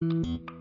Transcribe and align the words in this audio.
한번 0.00 0.57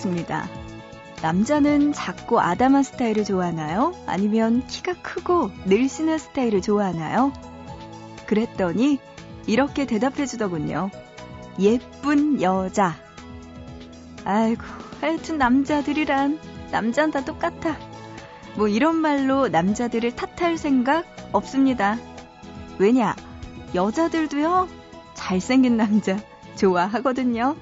물어봤습니다. 0.00 0.48
남자는 1.22 1.92
작고 1.92 2.40
아담한 2.40 2.82
스타일을 2.82 3.24
좋아하나요? 3.24 3.94
아니면 4.06 4.66
키가 4.66 4.94
크고 5.02 5.50
늘씬한 5.66 6.18
스타일을 6.18 6.62
좋아하나요? 6.62 7.32
그랬더니 8.26 8.98
이렇게 9.46 9.86
대답해 9.86 10.26
주더군요. 10.26 10.90
예쁜 11.58 12.40
여자. 12.40 12.96
아이고, 14.24 14.62
하여튼 15.00 15.38
남자들이란 15.38 16.38
남자는 16.70 17.10
다 17.10 17.24
똑같아. 17.24 17.76
뭐 18.56 18.68
이런 18.68 18.96
말로 18.96 19.48
남자들을 19.48 20.16
탓할 20.16 20.56
생각 20.56 21.04
없습니다. 21.32 21.98
왜냐? 22.78 23.14
여자들도요, 23.74 24.68
잘생긴 25.14 25.76
남자 25.76 26.16
좋아하거든요. 26.56 27.56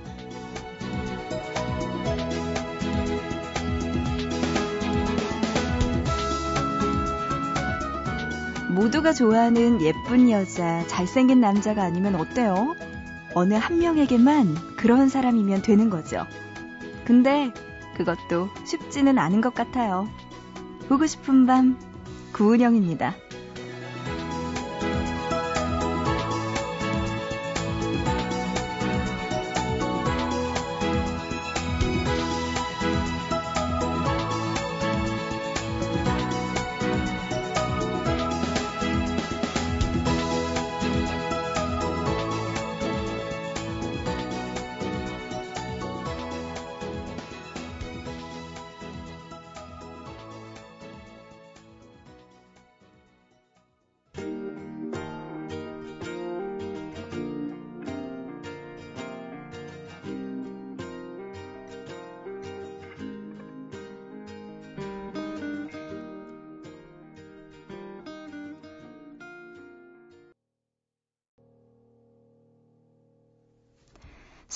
모두가 8.98 9.12
좋아하는 9.12 9.80
예쁜 9.80 10.28
여자, 10.28 10.84
잘생긴 10.88 11.41
남자가 11.41 11.84
아니면 11.84 12.16
어때요? 12.16 12.74
어느 13.34 13.55
한 13.55 13.78
명에게만 13.78 14.77
그런 14.77 15.08
사람이면 15.08 15.62
되는 15.62 15.88
거죠. 15.88 16.27
근데 17.05 17.52
그것도 17.96 18.48
쉽지는 18.64 19.18
않은 19.18 19.40
것 19.40 19.55
같아요. 19.55 20.08
보고 20.88 21.06
싶은 21.06 21.46
밤, 21.46 21.78
구은영입니다. 22.32 23.14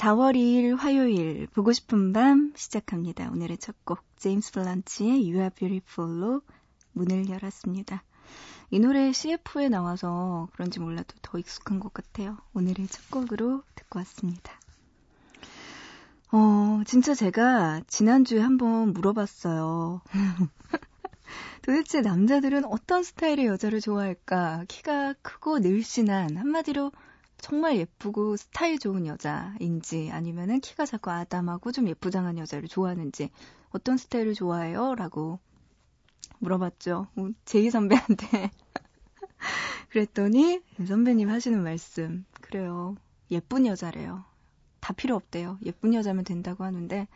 4월 0.02 0.34
2일 0.34 0.76
화요일 0.78 1.46
보고 1.54 1.72
싶은 1.72 2.12
밤 2.12 2.52
시작합니다. 2.56 3.30
오늘의 3.30 3.58
첫 3.58 3.76
곡 3.84 4.00
제임스 4.16 4.50
블란치의 4.50 5.10
You 5.10 5.36
Are 5.36 5.50
Beautiful로 5.50 6.42
문을 6.90 7.28
열었습니다. 7.28 8.02
이 8.72 8.80
노래 8.80 9.12
CF에 9.12 9.68
나와서 9.68 10.48
그런지 10.54 10.80
몰라도 10.80 11.14
더 11.22 11.38
익숙한 11.38 11.78
것 11.78 11.94
같아요. 11.94 12.36
오늘의 12.52 12.88
첫 12.88 13.12
곡으로 13.12 13.62
듣고 13.76 14.00
왔습니다. 14.00 14.58
어, 16.32 16.82
진짜 16.84 17.14
제가 17.14 17.82
지난주에 17.86 18.40
한번 18.40 18.92
물어봤어요. 18.94 20.00
도대체 21.62 22.00
남자들은 22.00 22.64
어떤 22.64 23.04
스타일의 23.04 23.46
여자를 23.46 23.80
좋아할까? 23.80 24.64
키가 24.66 25.14
크고 25.22 25.60
늘씬한, 25.60 26.38
한마디로 26.38 26.90
정말 27.42 27.76
예쁘고 27.76 28.36
스타일 28.36 28.78
좋은 28.78 29.04
여자인지 29.04 30.10
아니면은 30.12 30.60
키가 30.60 30.86
작고 30.86 31.10
아담하고 31.10 31.72
좀 31.72 31.88
예쁘장한 31.88 32.38
여자를 32.38 32.68
좋아하는지 32.68 33.30
어떤 33.70 33.96
스타일을 33.96 34.34
좋아해요? 34.34 34.94
라고 34.94 35.40
물어봤죠. 36.38 37.08
뭐 37.14 37.30
제이 37.44 37.68
선배한테. 37.68 38.26
그랬더니 39.90 40.60
선배님 40.86 41.28
하시는 41.28 41.60
말씀. 41.60 42.24
그래요. 42.40 42.94
예쁜 43.32 43.66
여자래요. 43.66 44.24
다 44.78 44.92
필요 44.92 45.16
없대요. 45.16 45.58
예쁜 45.64 45.94
여자면 45.94 46.22
된다고 46.22 46.62
하는데 46.62 47.08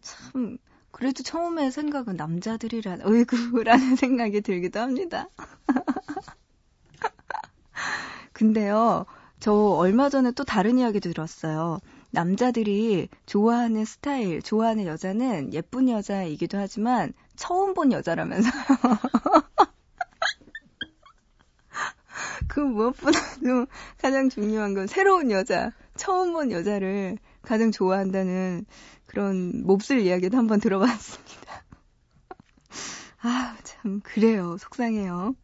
참 0.00 0.58
그래도 0.92 1.24
처음에 1.24 1.72
생각은 1.72 2.14
남자들이란 2.14 3.04
어이구라는 3.04 3.96
생각이 3.96 4.42
들기도 4.42 4.78
합니다. 4.78 5.28
근데요. 8.32 9.06
저 9.46 9.52
얼마 9.52 10.08
전에 10.08 10.32
또 10.32 10.42
다른 10.42 10.76
이야기 10.76 10.98
들었어요. 10.98 11.78
남자들이 12.10 13.08
좋아하는 13.26 13.84
스타일, 13.84 14.42
좋아하는 14.42 14.86
여자는 14.86 15.52
예쁜 15.52 15.88
여자이기도 15.88 16.58
하지만 16.58 17.12
처음 17.36 17.72
본 17.72 17.92
여자라면서요. 17.92 18.52
그 22.48 22.58
무엇보다도 22.58 23.66
가장 23.98 24.30
중요한 24.30 24.74
건 24.74 24.88
새로운 24.88 25.30
여자, 25.30 25.70
처음 25.94 26.32
본 26.32 26.50
여자를 26.50 27.16
가장 27.42 27.70
좋아한다는 27.70 28.66
그런 29.06 29.62
몹쓸 29.62 30.00
이야기도 30.00 30.38
한번 30.38 30.58
들어봤습니다. 30.58 31.62
아, 33.22 33.56
참, 33.62 34.00
그래요. 34.00 34.56
속상해요. 34.58 35.36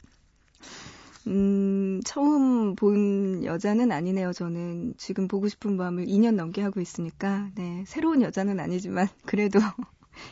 음, 1.27 2.01
처음 2.05 2.75
본 2.75 3.45
여자는 3.45 3.93
아니네요, 3.93 4.33
저는. 4.33 4.95
지금 4.97 5.29
보고 5.29 5.49
싶은 5.49 5.77
마음을 5.77 6.07
2년 6.07 6.35
넘게 6.35 6.63
하고 6.63 6.81
있으니까, 6.81 7.51
네, 7.55 7.85
새로운 7.87 8.23
여자는 8.23 8.59
아니지만, 8.59 9.09
그래도 9.27 9.61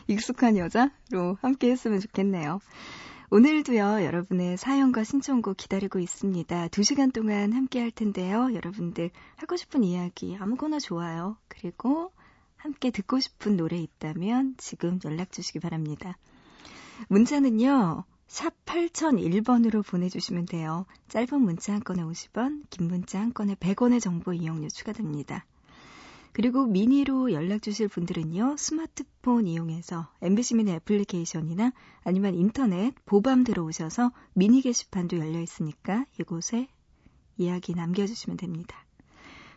익숙한 0.07 0.57
여자로 0.57 1.37
함께 1.41 1.71
했으면 1.71 1.99
좋겠네요. 1.99 2.59
오늘도요, 3.33 4.03
여러분의 4.03 4.57
사연과 4.57 5.05
신청곡 5.05 5.55
기다리고 5.55 5.99
있습니다. 5.99 6.67
2시간 6.67 7.13
동안 7.13 7.53
함께 7.53 7.79
할 7.79 7.89
텐데요. 7.89 8.53
여러분들 8.53 9.09
하고 9.37 9.55
싶은 9.55 9.85
이야기 9.85 10.35
아무거나 10.37 10.79
좋아요. 10.79 11.37
그리고 11.47 12.11
함께 12.57 12.91
듣고 12.91 13.21
싶은 13.21 13.55
노래 13.55 13.77
있다면 13.77 14.55
지금 14.57 14.99
연락 15.05 15.31
주시기 15.31 15.59
바랍니다. 15.59 16.17
문자는요, 17.07 18.03
샵 18.31 18.53
8001번으로 18.63 19.85
보내주시면 19.85 20.45
돼요. 20.45 20.85
짧은 21.09 21.41
문자 21.41 21.73
한 21.73 21.83
건에 21.83 22.01
50원, 22.01 22.63
긴 22.69 22.87
문자 22.87 23.19
한 23.19 23.33
건에 23.33 23.55
100원의 23.55 23.99
정보 23.99 24.31
이용료 24.31 24.69
추가됩니다. 24.69 25.45
그리고 26.31 26.65
미니로 26.65 27.33
연락 27.33 27.61
주실 27.61 27.89
분들은요, 27.89 28.55
스마트폰 28.57 29.47
이용해서 29.47 30.07
MBC 30.21 30.55
미니 30.55 30.71
애플리케이션이나 30.71 31.73
아니면 32.05 32.35
인터넷 32.35 32.95
보밤 33.05 33.43
들어오셔서 33.43 34.13
미니 34.31 34.61
게시판도 34.61 35.17
열려 35.17 35.41
있으니까 35.41 36.05
이곳에 36.17 36.69
이야기 37.35 37.75
남겨주시면 37.75 38.37
됩니다. 38.37 38.85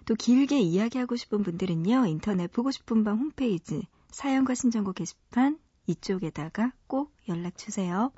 또 0.05 0.17
길게 0.17 0.59
이야기하고 0.59 1.15
싶은 1.15 1.45
분들은요, 1.45 2.07
인터넷 2.07 2.51
보고 2.51 2.73
싶은 2.73 3.05
밤 3.05 3.19
홈페이지 3.21 3.87
사연과 4.11 4.57
신청곡 4.57 4.97
게시판 4.97 5.61
이쪽에다가 5.87 6.73
꼭 6.89 7.15
연락 7.29 7.57
주세요. 7.57 8.11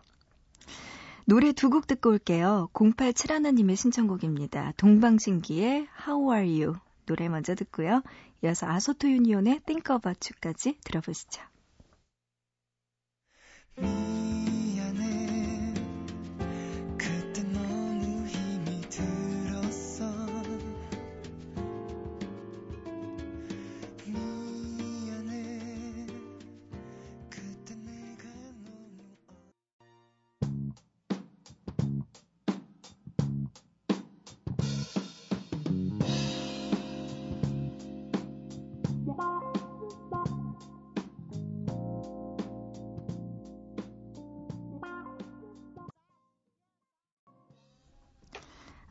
노래 1.25 1.53
두 1.53 1.71
곡 1.71 1.87
듣고 1.87 2.11
올게요. 2.11 2.69
087하나님의 2.73 3.77
신청곡입니다. 3.77 4.73
동방신기의 4.77 5.89
How 6.07 6.33
Are 6.33 6.63
You 6.63 6.75
노래 7.07 7.29
먼저 7.29 7.55
듣고요. 7.55 8.03
이어서 8.45 8.67
아소토 8.67 9.09
유니온의 9.11 9.61
Think 9.67 9.95
About 9.95 10.31
You까지 10.33 10.79
들어보시죠. 10.85 11.43
음. 13.79 14.26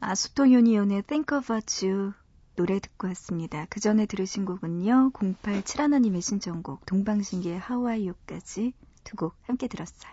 아수토 0.07 0.51
유니온의 0.51 1.01
Think 1.07 1.35
About 1.35 1.83
You 1.83 2.13
노래 2.55 2.79
듣고 2.79 3.07
왔습니다. 3.07 3.65
그 3.71 3.79
전에 3.79 4.05
들으신 4.05 4.45
곡은요. 4.45 5.09
087하나님의 5.13 6.21
신청곡 6.21 6.85
동방신기의 6.85 7.59
You까지 7.67 8.73
두 9.03 9.15
곡 9.17 9.35
함께 9.47 9.67
들었어요. 9.67 10.11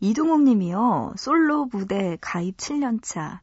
이동욱 0.00 0.42
님이요. 0.42 1.14
솔로 1.16 1.66
무대 1.66 2.18
가입 2.20 2.56
7년차. 2.56 3.38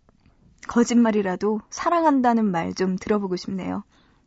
거짓말이라도 0.68 1.62
사랑한다는 1.70 2.44
말 2.52 2.74
좀 2.74 2.98
들어보고 2.98 3.38
싶네요. 3.38 3.84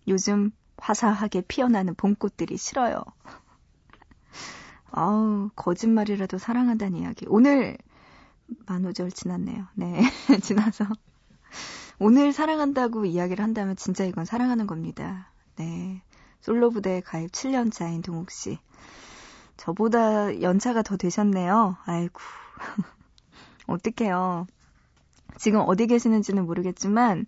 요즘 0.09 0.53
화사하게 0.79 1.43
피어나는 1.43 1.95
봄꽃들이 1.97 2.57
싫어요. 2.57 3.05
아우, 4.91 5.51
거짓말이라도 5.55 6.39
사랑한다는 6.39 6.99
이야기. 6.99 7.27
오늘 7.29 7.77
만우절 8.67 9.11
지났네요. 9.11 9.67
네, 9.75 10.03
지나서. 10.43 10.87
오늘 11.99 12.33
사랑한다고 12.33 13.05
이야기를 13.05 13.43
한다면 13.43 13.77
진짜 13.77 14.05
이건 14.05 14.25
사랑하는 14.25 14.67
겁니다. 14.67 15.31
네. 15.57 16.03
솔로 16.41 16.71
부대 16.71 17.01
가입 17.01 17.31
7년 17.31 17.73
차인 17.73 18.03
동욱 18.03 18.31
씨. 18.31 18.59
저보다 19.57 20.43
연차가 20.43 20.83
더 20.83 20.97
되셨네요. 20.97 21.77
아이고. 21.85 22.21
어떡해요. 23.69 24.47
지금 25.39 25.61
어디 25.65 25.87
계시는지는 25.87 26.45
모르겠지만, 26.45 27.27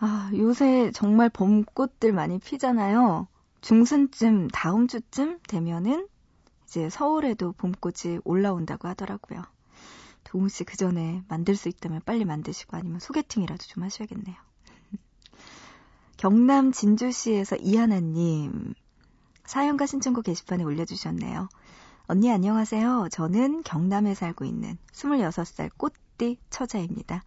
아, 0.00 0.30
요새 0.34 0.90
정말 0.92 1.28
봄꽃들 1.30 2.12
많이 2.12 2.38
피잖아요. 2.38 3.28
중순쯤, 3.60 4.48
다음 4.48 4.88
주쯤 4.88 5.38
되면은 5.46 6.08
이제 6.64 6.90
서울에도 6.90 7.52
봄꽃이 7.52 8.18
올라온다고 8.24 8.88
하더라고요. 8.88 9.42
동우 10.34 10.48
씨그 10.48 10.76
전에 10.76 11.22
만들 11.28 11.54
수 11.54 11.68
있다면 11.68 12.00
빨리 12.04 12.24
만드시고 12.24 12.76
아니면 12.76 12.98
소개팅이라도 12.98 13.66
좀 13.66 13.84
하셔야겠네요. 13.84 14.34
경남 16.18 16.72
진주시에서 16.72 17.54
이하나님 17.54 18.74
사연과 19.44 19.86
신청곡 19.86 20.24
게시판에 20.24 20.64
올려주셨네요. 20.64 21.48
언니 22.08 22.32
안녕하세요. 22.32 23.10
저는 23.12 23.62
경남에 23.62 24.14
살고 24.14 24.44
있는 24.44 24.76
26살 24.90 25.70
꽃띠 25.76 26.38
처자입니다. 26.50 27.22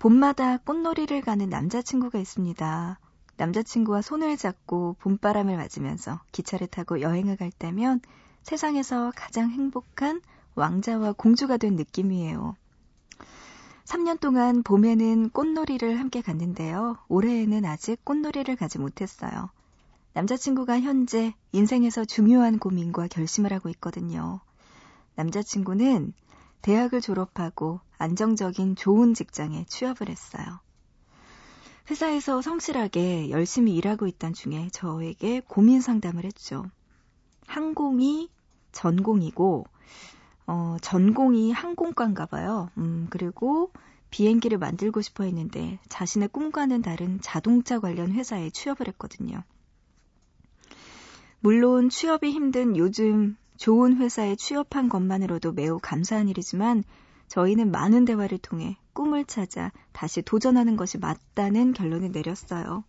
봄마다 0.00 0.56
꽃놀이를 0.56 1.20
가는 1.20 1.48
남자친구가 1.48 2.18
있습니다. 2.18 2.98
남자친구와 3.36 4.02
손을 4.02 4.36
잡고 4.36 4.96
봄바람을 4.98 5.56
맞으면서 5.56 6.20
기차를 6.32 6.66
타고 6.66 7.00
여행을 7.00 7.36
갈 7.36 7.52
때면 7.52 8.00
세상에서 8.42 9.12
가장 9.14 9.52
행복한 9.52 10.20
왕자와 10.54 11.12
공주가 11.12 11.56
된 11.56 11.76
느낌이에요. 11.76 12.56
3년 13.84 14.18
동안 14.18 14.62
봄에는 14.62 15.30
꽃놀이를 15.30 15.98
함께 16.00 16.22
갔는데요. 16.22 16.96
올해에는 17.08 17.64
아직 17.64 18.02
꽃놀이를 18.04 18.56
가지 18.56 18.78
못했어요. 18.78 19.50
남자친구가 20.14 20.80
현재 20.80 21.34
인생에서 21.52 22.04
중요한 22.04 22.58
고민과 22.58 23.08
결심을 23.08 23.52
하고 23.52 23.68
있거든요. 23.70 24.40
남자친구는 25.16 26.12
대학을 26.62 27.00
졸업하고 27.00 27.80
안정적인 27.98 28.76
좋은 28.76 29.12
직장에 29.12 29.66
취업을 29.68 30.08
했어요. 30.08 30.60
회사에서 31.90 32.40
성실하게 32.40 33.28
열심히 33.28 33.74
일하고 33.74 34.06
있던 34.06 34.32
중에 34.32 34.70
저에게 34.72 35.40
고민 35.46 35.82
상담을 35.82 36.24
했죠. 36.24 36.64
항공이 37.46 38.30
전공이고 38.72 39.66
어, 40.46 40.76
전공이 40.80 41.52
항공과인가 41.52 42.26
봐요. 42.26 42.70
음, 42.76 43.06
그리고 43.10 43.72
비행기를 44.10 44.58
만들고 44.58 45.00
싶어 45.00 45.24
했는데 45.24 45.78
자신의 45.88 46.28
꿈과는 46.28 46.82
다른 46.82 47.20
자동차 47.20 47.80
관련 47.80 48.12
회사에 48.12 48.50
취업을 48.50 48.88
했거든요. 48.88 49.42
물론 51.40 51.88
취업이 51.88 52.30
힘든 52.30 52.76
요즘 52.76 53.36
좋은 53.56 53.96
회사에 53.96 54.36
취업한 54.36 54.88
것만으로도 54.88 55.52
매우 55.52 55.78
감사한 55.80 56.28
일이지만 56.28 56.84
저희는 57.28 57.70
많은 57.70 58.04
대화를 58.04 58.38
통해 58.38 58.76
꿈을 58.92 59.24
찾아 59.24 59.72
다시 59.92 60.22
도전하는 60.22 60.76
것이 60.76 60.98
맞다는 60.98 61.72
결론을 61.72 62.12
내렸어요. 62.12 62.84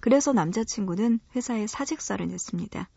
그래서 0.00 0.32
남자친구는 0.32 1.20
회사에 1.34 1.66
사직서를 1.66 2.28
냈습니다. 2.28 2.88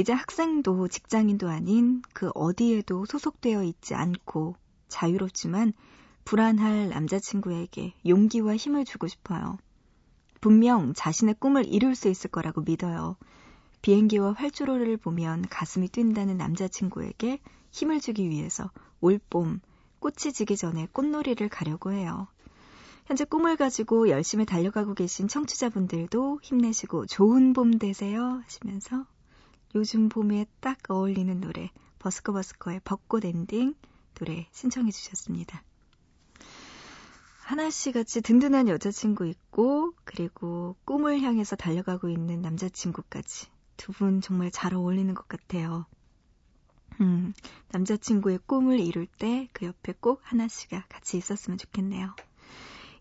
이제 0.00 0.14
학생도 0.14 0.88
직장인도 0.88 1.50
아닌 1.50 2.00
그 2.14 2.30
어디에도 2.34 3.04
소속되어 3.04 3.64
있지 3.64 3.94
않고 3.94 4.56
자유롭지만 4.88 5.74
불안할 6.24 6.88
남자친구에게 6.88 7.92
용기와 8.06 8.56
힘을 8.56 8.86
주고 8.86 9.08
싶어요. 9.08 9.58
분명 10.40 10.94
자신의 10.94 11.34
꿈을 11.38 11.66
이룰 11.66 11.94
수 11.94 12.08
있을 12.08 12.30
거라고 12.30 12.62
믿어요. 12.62 13.18
비행기와 13.82 14.32
활주로를 14.32 14.96
보면 14.96 15.42
가슴이 15.50 15.88
뛴다는 15.88 16.38
남자친구에게 16.38 17.38
힘을 17.70 18.00
주기 18.00 18.30
위해서 18.30 18.70
올봄 19.02 19.60
꽃이 19.98 20.32
지기 20.32 20.56
전에 20.56 20.88
꽃놀이를 20.92 21.50
가려고 21.50 21.92
해요. 21.92 22.26
현재 23.04 23.26
꿈을 23.26 23.58
가지고 23.58 24.08
열심히 24.08 24.46
달려가고 24.46 24.94
계신 24.94 25.28
청취자분들도 25.28 26.40
힘내시고 26.42 27.04
좋은 27.04 27.52
봄 27.52 27.78
되세요 27.78 28.40
하시면서 28.44 29.04
요즘 29.74 30.08
봄에 30.08 30.46
딱 30.60 30.78
어울리는 30.88 31.40
노래 31.40 31.70
버스커버스커의 32.00 32.80
벚꽃 32.84 33.24
엔딩 33.24 33.74
노래 34.14 34.48
신청해 34.52 34.90
주셨습니다. 34.90 35.62
하나씨 37.42 37.92
같이 37.92 38.20
든든한 38.20 38.68
여자친구 38.68 39.26
있고 39.26 39.92
그리고 40.04 40.76
꿈을 40.84 41.20
향해서 41.20 41.56
달려가고 41.56 42.08
있는 42.08 42.40
남자친구까지 42.42 43.48
두 43.76 43.92
분 43.92 44.20
정말 44.20 44.50
잘 44.50 44.74
어울리는 44.74 45.14
것 45.14 45.26
같아요. 45.28 45.86
음, 47.00 47.32
남자친구의 47.70 48.40
꿈을 48.46 48.78
이룰 48.78 49.06
때 49.06 49.48
그 49.52 49.66
옆에 49.66 49.94
꼭 50.00 50.20
하나씨가 50.22 50.84
같이 50.88 51.16
있었으면 51.16 51.58
좋겠네요. 51.58 52.14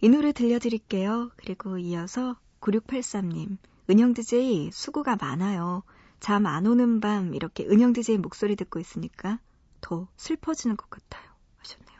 이 0.01 0.09
노래 0.09 0.31
들려드릴게요. 0.31 1.31
그리고 1.35 1.77
이어서 1.77 2.37
9683님, 2.61 3.57
은영 3.89 4.13
DJ 4.13 4.71
수고가 4.71 5.15
많아요. 5.19 5.83
잠 6.19 6.45
안 6.45 6.65
오는 6.67 6.99
밤 6.99 7.33
이렇게 7.33 7.65
은영 7.65 7.93
DJ 7.93 8.17
목소리 8.17 8.55
듣고 8.55 8.79
있으니까 8.79 9.39
더 9.81 10.07
슬퍼지는 10.17 10.75
것 10.77 10.89
같아요. 10.89 11.23
하셨네요. 11.57 11.99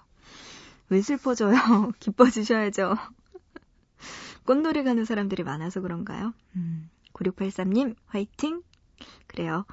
왜 0.90 1.02
슬퍼져요? 1.02 1.56
기뻐지셔야죠. 2.00 2.96
꽃놀이 4.46 4.84
가는 4.84 5.06
사람들이 5.06 5.44
많아서 5.44 5.82
그런가요? 5.82 6.34
음, 6.56 6.90
9683님, 7.14 7.96
화이팅! 8.08 8.62
그래요. 9.28 9.66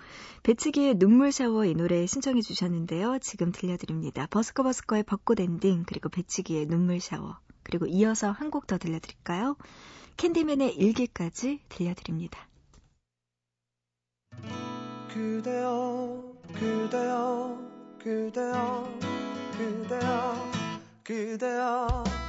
배치기의 0.45 0.97
눈물 0.99 1.33
샤워 1.33 1.65
이 1.65 1.75
노래 1.75 2.07
신청해 2.07 2.43
주셨는데요. 2.43 3.19
지금 3.21 3.51
들려드립니다. 3.51 4.27
버스커 4.29 4.63
버스커의 4.63 5.03
벚꽃 5.05 5.41
엔딩, 5.41 5.85
그리고 5.87 6.09
배치기의 6.11 6.67
눈물 6.67 7.01
샤워. 7.01 7.39
그리고 7.65 7.87
이어서 7.87 8.31
한 8.31 8.51
곡 8.51 8.67
더 8.69 8.79
들려드릴까요? 8.79 9.57
캔디맨의 10.17 10.77
일기까지 10.77 11.61
들려드립니다. 11.69 12.47
그대여 15.13 16.23
그대여 16.55 17.59
그대여 18.03 18.89
그대여 19.57 20.51
그대여 21.05 22.26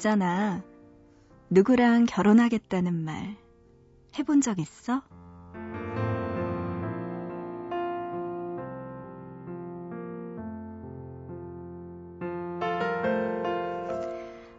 있잖아. 0.00 0.62
누구랑 1.50 2.06
결혼하겠다는 2.06 2.94
말 3.04 3.36
해본 4.18 4.40
적 4.40 4.58
있어? 4.58 5.02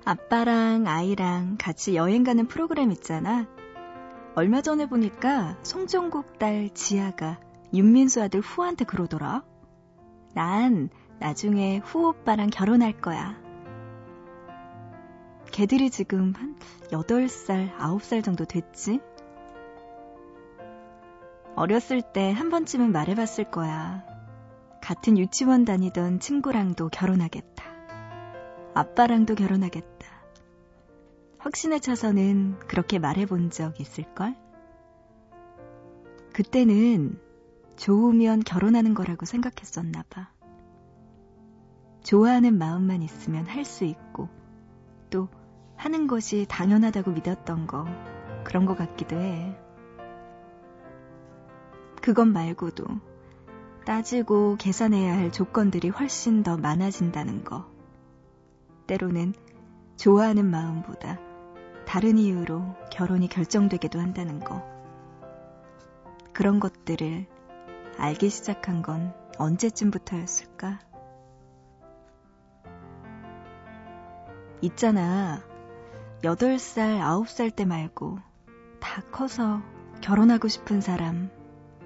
아빠랑 0.05 0.85
아이랑 0.85 1.57
같이 1.57 1.95
여행 1.95 2.23
가는 2.23 2.47
프로그램 2.47 2.91
있잖아. 2.91 3.47
얼마 4.35 4.61
전에 4.61 4.85
보니까 4.85 5.57
송정국 5.63 6.37
딸 6.37 6.69
지아가 6.75 7.39
윤민수 7.73 8.21
아들 8.21 8.41
후한테 8.41 8.85
그러더라. 8.85 9.43
난 10.35 10.89
나중에 11.19 11.79
후 11.79 12.09
오빠랑 12.09 12.51
결혼할 12.51 13.01
거야. 13.01 13.40
걔들이 15.61 15.91
지금 15.91 16.33
한 16.35 16.55
8살, 16.89 17.77
9살 17.77 18.23
정도 18.23 18.45
됐지? 18.45 18.99
어렸을 21.55 22.01
때 22.01 22.31
한 22.31 22.49
번쯤은 22.49 22.91
말해봤을 22.91 23.51
거야. 23.51 24.03
같은 24.81 25.19
유치원 25.19 25.63
다니던 25.63 26.19
친구랑도 26.19 26.89
결혼하겠다. 26.89 27.63
아빠랑도 28.73 29.35
결혼하겠다. 29.35 30.07
확신에 31.37 31.77
차서는 31.77 32.57
그렇게 32.61 32.97
말해본 32.97 33.51
적 33.51 33.79
있을걸? 33.79 34.35
그때는 36.33 37.21
좋으면 37.75 38.39
결혼하는 38.39 38.95
거라고 38.95 39.27
생각했었나 39.27 40.05
봐. 40.09 40.31
좋아하는 42.03 42.57
마음만 42.57 43.03
있으면 43.03 43.45
할 43.45 43.63
수 43.63 43.85
있고, 43.85 44.27
또 45.11 45.29
하는 45.81 46.05
것이 46.05 46.45
당연하다고 46.47 47.09
믿었던 47.09 47.65
거, 47.65 47.87
그런 48.43 48.67
것 48.67 48.77
같기도 48.77 49.15
해. 49.19 49.57
그것 52.03 52.27
말고도 52.27 52.85
따지고 53.83 54.57
계산해야 54.57 55.17
할 55.17 55.31
조건들이 55.31 55.89
훨씬 55.89 56.43
더 56.43 56.55
많아진다는 56.55 57.43
거. 57.43 57.65
때로는 58.85 59.33
좋아하는 59.97 60.45
마음보다 60.45 61.17
다른 61.87 62.19
이유로 62.19 62.75
결혼이 62.91 63.27
결정되기도 63.27 63.99
한다는 63.99 64.39
거. 64.39 64.61
그런 66.31 66.59
것들을 66.59 67.25
알기 67.97 68.29
시작한 68.29 68.83
건 68.83 69.15
언제쯤부터였을까? 69.39 70.79
있잖아. 74.61 75.50
8살, 76.21 76.99
9살 76.99 77.55
때 77.55 77.65
말고 77.65 78.19
다 78.79 79.01
커서 79.11 79.63
결혼하고 80.01 80.47
싶은 80.49 80.79
사람 80.79 81.31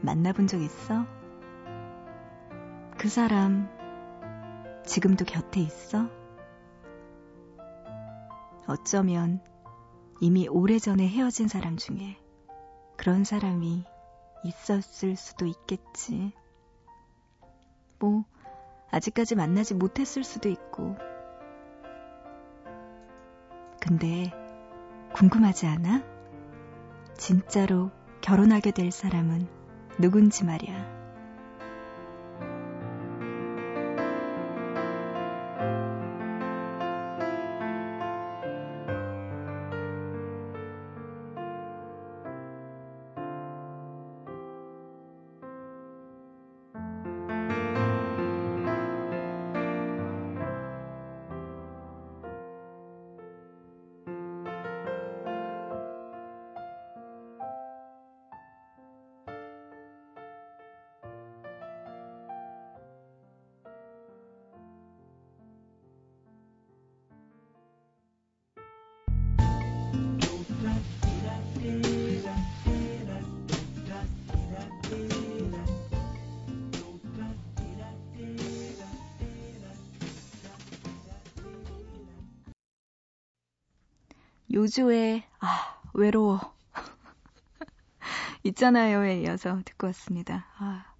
만나본 0.02 0.48
적 0.48 0.62
있어? 0.62 1.06
그 2.98 3.08
사람 3.08 3.70
지금도 4.86 5.24
곁에 5.24 5.62
있어? 5.62 6.10
어쩌면 8.68 9.42
이미 10.20 10.50
오래전에 10.50 11.08
헤어진 11.08 11.48
사람 11.48 11.78
중에 11.78 12.18
그런 12.98 13.24
사람이 13.24 13.86
있었을 14.44 15.16
수도 15.16 15.46
있겠지. 15.46 16.34
뭐, 18.00 18.26
아직까지 18.92 19.36
만나지 19.36 19.76
못했을 19.76 20.24
수도 20.24 20.50
있고, 20.50 20.98
근데 23.88 24.32
궁금하지 25.14 25.68
않아? 25.68 26.02
진짜로 27.16 27.92
결혼하게 28.22 28.72
될 28.72 28.90
사람은 28.92 29.48
누군지 30.00 30.44
말이야. 30.44 30.95
요주의 84.66 85.22
아 85.42 85.80
외로워 85.94 86.40
있잖아요에 88.42 89.22
이어서 89.22 89.62
듣고 89.64 89.86
왔습니다. 89.88 90.48
아 90.58 90.92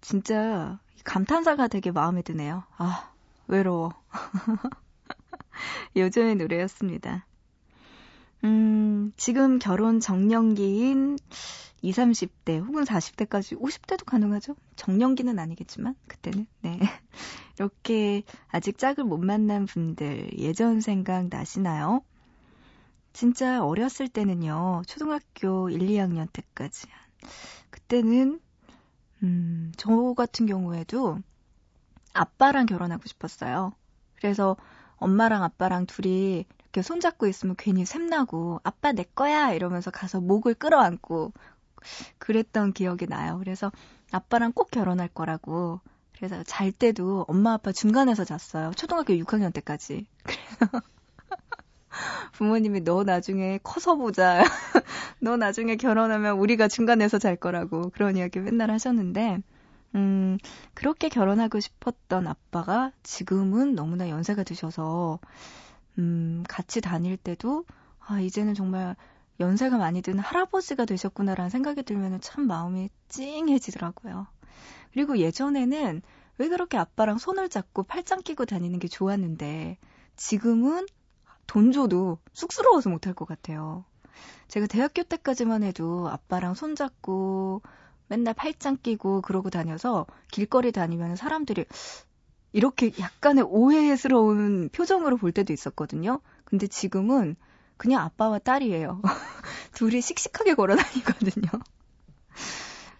진짜 0.00 0.80
감탄사가 1.04 1.68
되게 1.68 1.92
마음에 1.92 2.22
드네요. 2.22 2.64
아 2.78 3.12
외로워 3.46 3.92
요즘의 5.94 6.34
노래였습니다. 6.34 7.24
음 8.42 9.12
지금 9.16 9.60
결혼 9.60 10.00
정년기인 10.00 11.18
20, 11.82 11.96
30대 12.02 12.58
혹은 12.66 12.82
40대까지 12.82 13.60
50대도 13.60 14.04
가능하죠? 14.04 14.56
정년기는 14.74 15.38
아니겠지만 15.38 15.94
그때는 16.08 16.48
네 16.62 16.80
이렇게 17.60 18.24
아직 18.48 18.76
짝을 18.76 19.04
못 19.04 19.18
만난 19.18 19.66
분들 19.66 20.36
예전 20.36 20.80
생각 20.80 21.28
나시나요? 21.28 22.02
진짜 23.12 23.64
어렸을 23.64 24.08
때는요, 24.08 24.82
초등학교 24.86 25.68
1, 25.68 25.80
2학년 25.80 26.26
때까지. 26.32 26.86
그때는, 27.70 28.40
음, 29.22 29.72
저 29.76 30.14
같은 30.14 30.46
경우에도 30.46 31.18
아빠랑 32.14 32.66
결혼하고 32.66 33.06
싶었어요. 33.06 33.72
그래서 34.16 34.56
엄마랑 34.96 35.42
아빠랑 35.42 35.86
둘이 35.86 36.46
이렇게 36.58 36.82
손잡고 36.82 37.26
있으면 37.26 37.54
괜히 37.58 37.84
샘나고, 37.84 38.60
아빠 38.64 38.92
내 38.92 39.04
거야! 39.04 39.52
이러면서 39.52 39.90
가서 39.90 40.20
목을 40.20 40.54
끌어안고 40.54 41.32
그랬던 42.18 42.72
기억이 42.72 43.06
나요. 43.06 43.38
그래서 43.38 43.70
아빠랑 44.10 44.52
꼭 44.52 44.70
결혼할 44.70 45.08
거라고. 45.08 45.80
그래서 46.16 46.42
잘 46.44 46.70
때도 46.72 47.24
엄마 47.28 47.54
아빠 47.54 47.72
중간에서 47.72 48.24
잤어요. 48.24 48.72
초등학교 48.76 49.12
6학년 49.14 49.52
때까지. 49.52 50.06
그래서 50.22 50.82
부모님이 52.32 52.84
너 52.84 53.04
나중에 53.04 53.58
커서 53.62 53.96
보자. 53.96 54.42
너 55.20 55.36
나중에 55.36 55.76
결혼하면 55.76 56.38
우리가 56.38 56.68
중간에서 56.68 57.18
잘 57.18 57.36
거라고 57.36 57.90
그런 57.90 58.16
이야기 58.16 58.40
맨날 58.40 58.70
하셨는데, 58.70 59.38
음, 59.94 60.38
그렇게 60.74 61.08
결혼하고 61.08 61.60
싶었던 61.60 62.26
아빠가 62.26 62.92
지금은 63.02 63.74
너무나 63.74 64.08
연세가 64.08 64.42
드셔서, 64.42 65.20
음, 65.98 66.42
같이 66.48 66.80
다닐 66.80 67.16
때도, 67.16 67.64
아, 68.00 68.20
이제는 68.20 68.54
정말 68.54 68.96
연세가 69.40 69.76
많이 69.76 70.02
든 70.02 70.18
할아버지가 70.18 70.84
되셨구나라는 70.84 71.50
생각이 71.50 71.82
들면 71.82 72.20
참 72.20 72.46
마음이 72.46 72.90
찡해지더라고요. 73.08 74.26
그리고 74.92 75.18
예전에는 75.18 76.02
왜 76.38 76.48
그렇게 76.48 76.78
아빠랑 76.78 77.18
손을 77.18 77.48
잡고 77.48 77.84
팔짱 77.84 78.22
끼고 78.22 78.46
다니는 78.46 78.78
게 78.78 78.88
좋았는데, 78.88 79.78
지금은 80.16 80.86
돈 81.52 81.70
줘도 81.70 82.16
쑥스러워서 82.32 82.88
못할 82.88 83.12
것 83.12 83.28
같아요. 83.28 83.84
제가 84.48 84.66
대학교 84.66 85.02
때까지만 85.02 85.62
해도 85.62 86.08
아빠랑 86.08 86.54
손잡고 86.54 87.60
맨날 88.08 88.32
팔짱 88.32 88.78
끼고 88.82 89.20
그러고 89.20 89.50
다녀서 89.50 90.06
길거리 90.30 90.72
다니면 90.72 91.14
사람들이 91.14 91.66
이렇게 92.52 92.90
약간의 92.98 93.44
오해스러운 93.46 94.70
표정으로 94.70 95.18
볼 95.18 95.30
때도 95.30 95.52
있었거든요. 95.52 96.22
근데 96.46 96.66
지금은 96.66 97.36
그냥 97.76 98.02
아빠와 98.02 98.38
딸이에요. 98.38 99.02
둘이 99.74 100.00
씩씩하게 100.00 100.54
걸어 100.54 100.74
다니거든요. 100.74 101.48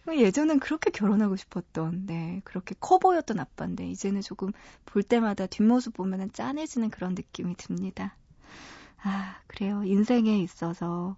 예전엔 0.14 0.60
그렇게 0.60 0.90
결혼하고 0.90 1.36
싶었던, 1.36 2.04
네, 2.04 2.42
그렇게 2.44 2.74
커 2.80 2.98
보였던 2.98 3.38
아빠인데, 3.38 3.88
이제는 3.88 4.20
조금 4.20 4.52
볼 4.84 5.02
때마다 5.02 5.46
뒷모습 5.46 5.94
보면 5.94 6.32
짠해지는 6.32 6.90
그런 6.90 7.14
느낌이 7.14 7.54
듭니다. 7.56 8.16
아, 9.04 9.36
그래요. 9.46 9.82
인생에 9.84 10.38
있어서 10.38 11.16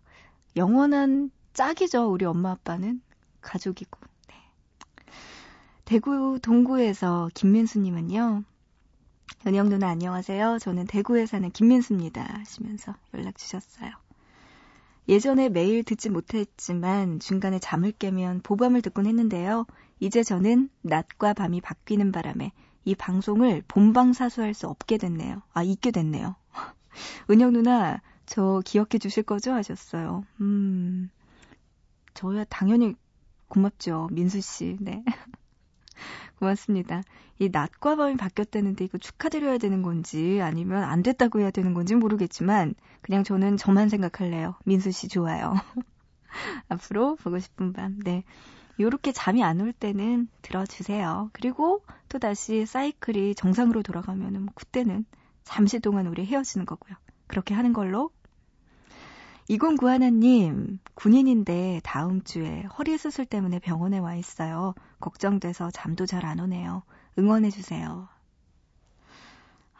영원한 0.57 1.31
짝이죠, 1.53 2.11
우리 2.11 2.25
엄마 2.25 2.53
아빠는. 2.53 3.03
가족이고. 3.41 4.01
네. 4.29 4.35
대구 5.85 6.39
동구에서 6.41 7.31
김민수님은요, 7.35 8.43
연영 9.47 9.69
누나 9.69 9.89
안녕하세요. 9.89 10.59
저는 10.59 10.87
대구에 10.87 11.27
사는 11.27 11.51
김민수입니다. 11.51 12.23
하시면서 12.23 12.95
연락 13.13 13.37
주셨어요. 13.37 13.91
예전에 15.07 15.51
매일 15.51 15.85
듣지 15.85 16.09
못했지만 16.09 17.21
중간에 17.21 17.59
잠을 17.59 17.93
깨면 17.93 18.41
보밤을 18.43 18.81
듣곤 18.81 19.05
했는데요. 19.07 19.67
이제 20.01 20.23
저는 20.23 20.71
낮과 20.81 21.35
밤이 21.35 21.61
바뀌는 21.61 22.11
바람에 22.11 22.53
이 22.87 22.95
방송을 22.95 23.63
본방사수할 23.69 24.55
수 24.55 24.67
없게 24.67 24.97
됐네요. 24.97 25.43
아, 25.53 25.63
잊게 25.63 25.91
됐네요. 25.91 26.37
은영 27.31 27.53
누나, 27.53 28.01
저 28.27 28.63
기억해 28.65 28.99
주실 29.01 29.23
거죠? 29.23 29.53
하셨어요. 29.53 30.25
음, 30.41 31.11
저야 32.15 32.45
당연히 32.45 32.95
고맙죠. 33.49 34.09
민수 34.13 34.41
씨. 34.41 34.77
네. 34.81 35.05
고맙습니다. 36.39 37.03
이 37.39 37.49
낮과 37.51 37.97
밤이 37.97 38.17
바뀌었다는데 38.17 38.85
이거 38.85 38.99
축하드려야 38.99 39.59
되는 39.59 39.83
건지 39.83 40.41
아니면 40.43 40.85
안 40.85 41.03
됐다고 41.03 41.41
해야 41.41 41.51
되는 41.51 41.75
건지 41.75 41.95
모르겠지만 41.95 42.75
그냥 43.03 43.25
저는 43.25 43.57
저만 43.57 43.89
생각할래요. 43.89 44.55
민수 44.65 44.91
씨 44.93 45.09
좋아요. 45.09 45.55
앞으로 46.69 47.17
보고 47.17 47.39
싶은 47.39 47.73
밤. 47.73 47.99
네. 48.01 48.25
요렇게 48.81 49.13
잠이 49.13 49.43
안 49.45 49.61
올 49.61 49.73
때는 49.73 50.29
들어주세요. 50.43 51.31
그리고 51.33 51.85
또 52.09 52.19
다시 52.19 52.67
사이클이 52.67 53.35
정상으로 53.37 53.83
돌아가면은 53.83 54.43
뭐 54.43 54.53
그때는 54.55 55.05
잠시 55.45 55.79
동안 55.79 56.07
우리 56.07 56.25
헤어지는 56.27 56.67
거고요. 56.67 56.97
그렇게 57.27 57.55
하는 57.55 57.73
걸로 57.73 58.11
2091님, 59.51 60.79
군인인데 60.95 61.81
다음 61.85 62.23
주에 62.23 62.63
허리 62.79 62.97
수술 62.97 63.27
때문에 63.27 63.59
병원에 63.59 63.99
와 63.99 64.15
있어요. 64.15 64.75
걱정돼서 65.01 65.71
잠도 65.71 66.07
잘 66.07 66.25
안 66.25 66.41
오네요. 66.41 66.83
응원해주세요. 67.19 68.09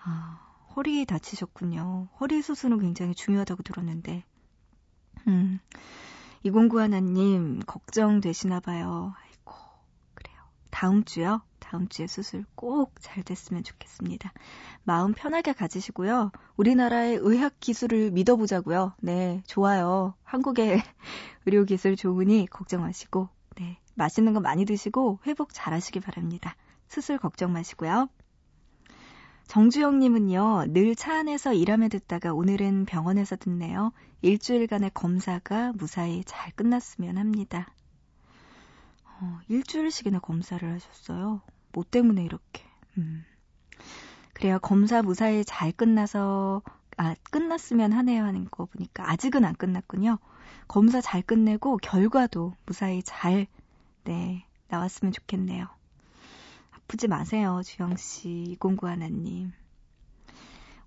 아, 0.05 0.41
허리 0.77 1.07
다치셨군요. 1.07 2.09
허리 2.21 2.43
수술은 2.43 2.79
굉장히 2.81 3.15
중요하다고 3.15 3.63
들었는데. 3.63 4.25
음, 5.29 5.61
2091님, 6.45 7.65
걱정되시나 7.67 8.61
봐요. 8.61 9.15
아이고, 9.19 9.55
그래요. 10.15 10.37
다음 10.71 11.05
주요? 11.05 11.41
다음 11.65 11.89
주에 11.89 12.07
수술 12.07 12.45
꼭 12.55 12.93
잘 13.01 13.23
됐으면 13.23 13.65
좋겠습니다. 13.65 14.33
마음 14.85 15.15
편하게 15.15 15.55
가지시고요. 15.55 16.31
우리나라의 16.57 17.17
의학 17.23 17.59
기술을 17.59 18.11
믿어보자고요. 18.11 18.93
네, 19.01 19.43
좋아요. 19.47 20.15
한국의 20.25 20.83
의료 21.47 21.65
기술 21.65 21.97
좋으니 21.97 22.47
걱정 22.51 22.83
마시고, 22.83 23.29
네, 23.57 23.79
맛있는 23.95 24.35
거 24.35 24.41
많이 24.41 24.67
드시고 24.67 25.21
회복 25.27 25.55
잘 25.55 25.73
하시기 25.73 26.01
바랍니다. 26.01 26.55
수술 26.89 27.19
걱정 27.19 27.53
마시고요. 27.53 28.09
정주영님은요, 29.47 30.67
늘 30.69 30.95
차 30.95 31.19
안에서 31.19 31.53
일하며 31.55 31.89
듣다가 31.89 32.33
오늘은 32.35 32.85
병원에서 32.87 33.37
듣네요. 33.37 33.93
일주일간의 34.23 34.91
검사가 34.95 35.73
무사히 35.77 36.23
잘 36.25 36.51
끝났으면 36.53 37.19
합니다. 37.19 37.67
어, 39.21 39.39
일주일씩이나 39.49 40.19
검사를 40.19 40.71
하셨어요. 40.73 41.41
뭐 41.75 41.85
때문에 41.85 42.25
이렇게. 42.25 42.63
음. 42.97 43.25
그래요. 44.33 44.59
검사 44.61 45.03
무사히 45.03 45.45
잘 45.45 45.73
끝나서, 45.73 46.63
아, 46.97 47.15
끝났으면 47.31 47.93
하네요 47.93 48.25
하는 48.25 48.49
거 48.51 48.67
보니까 48.67 49.11
아직은 49.11 49.45
안 49.45 49.55
끝났군요. 49.55 50.19
검사 50.69 51.01
잘 51.01 51.21
끝내고 51.23 51.77
결과도 51.79 52.55
무사히 52.65 53.03
잘, 53.03 53.47
네, 54.05 54.47
나왔으면 54.69 55.13
좋겠네요. 55.13 55.67
아프지 56.71 57.09
마세요, 57.09 57.61
주영씨, 57.65 58.57
2091님. 58.61 59.53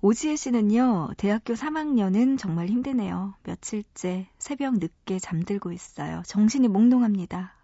오지혜 0.02 0.36
씨는요, 0.36 1.10
대학교 1.18 1.54
3학년은 1.54 2.38
정말 2.38 2.68
힘드네요. 2.68 3.34
며칠째 3.44 4.30
새벽 4.38 4.78
늦게 4.78 5.18
잠들고 5.20 5.72
있어요. 5.72 6.22
정신이 6.26 6.68
몽롱합니다. 6.68 7.56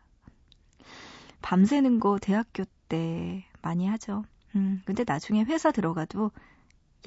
밤새는 1.43 1.99
거 1.99 2.17
대학교 2.19 2.63
때 2.93 3.43
많이 3.63 3.87
하죠. 3.87 4.23
음, 4.55 4.83
근데 4.85 5.03
나중에 5.07 5.43
회사 5.45 5.71
들어가도 5.71 6.29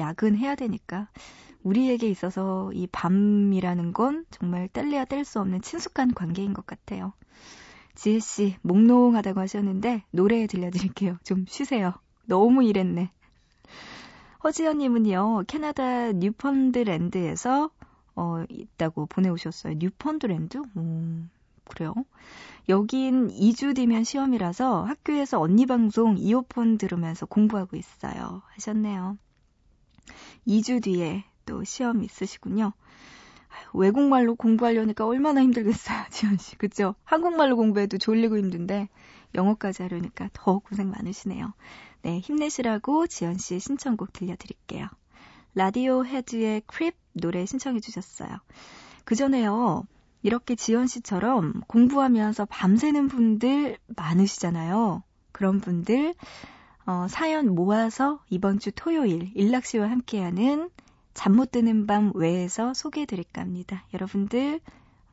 야근해야 0.01 0.57
되니까 0.57 1.09
우리에게 1.63 2.09
있어서 2.11 2.73
이 2.73 2.89
밤이라는 2.89 3.93
건 3.93 4.27
정말 4.31 4.69
뗄래야 4.69 5.05
뗄 5.05 5.25
수 5.25 5.39
없는 5.41 5.63
친숙한 5.63 6.13
관계인 6.13 6.53
것 6.55 6.67
같아요. 6.67 7.13
지혜 7.95 8.19
씨, 8.19 8.57
몽롱하다고 8.63 9.41
하셨는데 9.41 10.03
노래 10.11 10.47
들려드릴게요. 10.49 11.19
좀 11.23 11.45
쉬세요. 11.49 11.93
너무 12.27 12.65
일했네. 12.65 13.13
허지연님은요, 14.43 15.45
캐나다 15.47 16.13
뉴펀드랜드에서 16.13 17.71
어, 18.17 18.45
있다고 18.49 19.07
보내오셨어요. 19.07 19.75
뉴펀드랜드? 19.79 20.59
오, 20.59 21.23
그래요? 21.65 21.95
여긴 22.69 23.29
2주 23.29 23.77
뒤면 23.77 24.03
시험이라서 24.05 24.83
학교에서 24.85 25.41
언니 25.41 25.67
방송 25.67 26.17
이어폰 26.19 26.79
들으면서 26.79 27.25
공부하고 27.27 27.77
있어요. 27.77 28.43
하셨네요. 28.55 29.17
2주 30.47 30.83
뒤에 30.83 31.25
또 31.45 31.63
시험 31.63 32.03
있으시군요. 32.03 32.73
외국말로 33.73 34.35
공부하려니까 34.35 35.07
얼마나 35.07 35.43
힘들겠어요, 35.43 36.07
지원 36.11 36.37
씨. 36.39 36.57
그죠? 36.57 36.95
한국말로 37.05 37.57
공부해도 37.57 37.99
졸리고 37.99 38.37
힘든데 38.37 38.89
영어까지 39.35 39.83
하려니까 39.83 40.31
더 40.33 40.59
고생 40.59 40.91
많으시네요. 40.91 41.53
네, 42.03 42.19
힘내시라고 42.19 43.07
지연 43.07 43.39
씨의 43.39 43.61
신청곡 43.61 44.13
들려드릴게요. 44.13 44.89
라디오헤드의 45.55 46.63
Creep 46.67 46.97
노래 47.13 47.47
신청해 47.47 47.81
주셨어요. 47.81 48.39
그 49.05 49.15
전에요. 49.15 49.85
이렇게 50.27 50.57
지연 50.57 50.89
씨처럼 50.89 51.63
공부하면서 51.69 52.47
밤새는 52.47 53.07
분들 53.07 53.79
많으시잖아요. 53.95 55.05
그런 55.31 55.61
분들 55.61 56.15
어, 56.85 57.07
사연 57.09 57.55
모아서 57.55 58.21
이번 58.29 58.59
주 58.59 58.73
토요일 58.73 59.31
일락 59.37 59.67
씨와 59.67 59.89
함께하는 59.89 60.69
잠 61.15 61.37
못 61.37 61.53
드는 61.53 61.87
밤 61.87 62.11
외에서 62.15 62.75
소개해 62.75 63.07
드릴까 63.07 63.41
합니다. 63.41 63.85
여러분들 63.95 64.61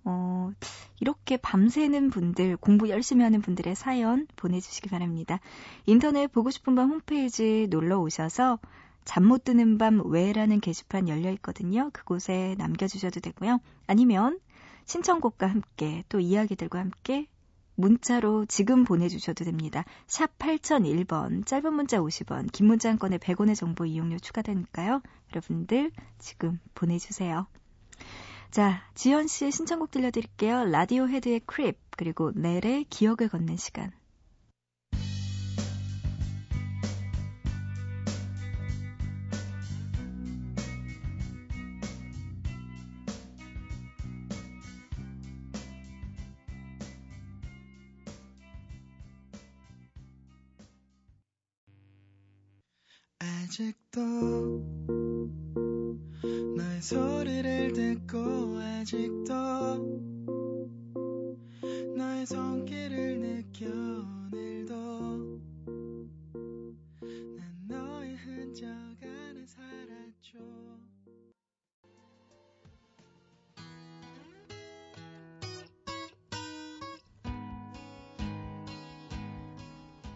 어, 0.04 0.52
이렇게 1.00 1.38
밤새는 1.38 2.10
분들, 2.10 2.58
공부 2.58 2.90
열심히 2.90 3.24
하는 3.24 3.40
분들의 3.42 3.76
사연 3.76 4.26
보내주시기 4.36 4.90
바랍니다. 4.90 5.40
인터넷 5.86 6.26
보고 6.32 6.50
싶은 6.50 6.74
밤 6.74 6.90
홈페이지 6.90 7.68
놀러 7.70 8.00
오셔서 8.00 8.58
잠 9.06 9.26
못 9.26 9.44
드는 9.44 9.78
밤 9.78 10.02
외라는 10.06 10.60
게시판 10.60 11.08
열려 11.08 11.30
있거든요. 11.34 11.90
그곳에 11.94 12.56
남겨주셔도 12.58 13.20
되고요. 13.20 13.60
아니면 13.86 14.40
신청곡과 14.86 15.48
함께 15.48 16.04
또 16.10 16.20
이야기들과 16.20 16.80
함께 16.80 17.28
문자로 17.76 18.46
지금 18.46 18.84
보내주셔도 18.84 19.46
됩니다. 19.46 19.84
샵 20.08 20.38
8001번, 20.38 21.46
짧은 21.46 21.74
문자 21.74 22.00
50원, 22.00 22.52
긴 22.52 22.68
문자 22.68 22.90
한 22.90 23.00
건에 23.00 23.18
100원의 23.18 23.56
정보 23.56 23.86
이용료 23.86 24.20
추가되니까요. 24.20 25.02
여러분들 25.32 25.92
지금 26.20 26.60
보내주세요. 26.76 27.48
자, 28.52 28.84
지연 28.94 29.26
씨의 29.26 29.52
신청곡 29.52 29.90
들려드릴게요. 29.90 30.66
라디오 30.66 31.08
헤드의 31.08 31.40
크립, 31.48 31.80
그리고 31.98 32.32
넬의 32.36 32.86
기억을 32.90 33.30
걷는 33.30 33.58
시간. 33.58 33.92
아직도 53.54 54.02
널 56.58 56.82
소리를 56.82 57.72
듣고 57.74 58.58
아직도 58.58 59.32
너의 61.96 62.26
손길을 62.26 63.20
느껴 63.20 63.68
오늘도 63.68 65.23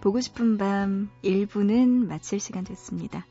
보고 0.08 0.22
싶은 0.22 0.58
밤 0.58 1.10
1부는 1.22 2.08
마칠 2.08 2.39
시간 2.39 2.63
됐습니다. 2.63 3.28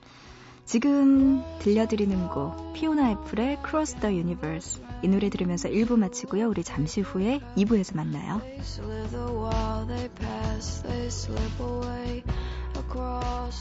지금 0.67 1.43
들려드리는 1.61 2.29
곡 2.29 2.75
피오나 2.75 3.13
애플의 3.13 3.61
Cross 3.67 4.01
the 4.01 4.15
Universe 4.15 4.83
이 5.03 5.09
노래 5.09 5.31
들으면서 5.31 5.71
1부 5.71 5.99
마치고요. 5.99 6.47
우리 6.51 6.63
잠시 6.63 7.01
후에 7.01 7.41
2부에서 7.57 7.97
만나요. 7.97 8.43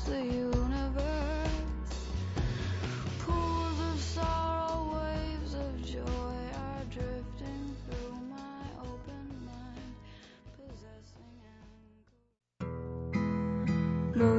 They. 0.05 0.74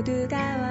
And 0.09 0.27
모두 0.29 0.65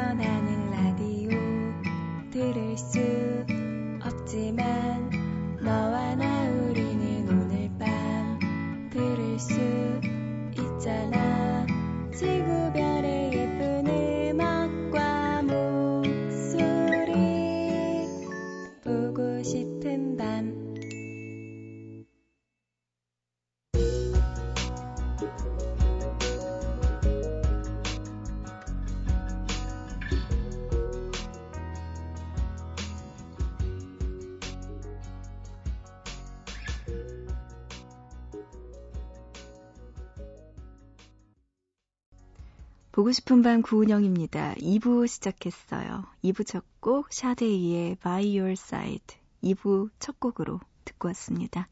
보고 42.95 43.11
싶은 43.11 43.41
밤 43.41 43.61
구은영입니다. 43.61 44.53
2부 44.53 45.05
시작했어요. 45.05 46.05
2부 46.23 46.47
첫 46.47 46.63
곡 46.79 47.11
샤데이의 47.11 47.97
By 47.97 48.39
Your 48.39 48.53
Side 48.53 49.17
2부 49.43 49.89
첫 49.99 50.17
곡으로 50.17 50.61
듣고 50.85 51.09
왔습니다. 51.09 51.67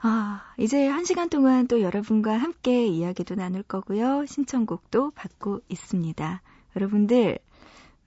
아, 0.00 0.42
이제 0.58 0.88
한 0.88 1.04
시간 1.04 1.28
동안 1.28 1.68
또 1.68 1.82
여러분과 1.82 2.36
함께 2.36 2.84
이야기도 2.84 3.36
나눌 3.36 3.62
거고요. 3.62 4.26
신청곡도 4.26 5.12
받고 5.12 5.60
있습니다. 5.68 6.42
여러분들, 6.74 7.38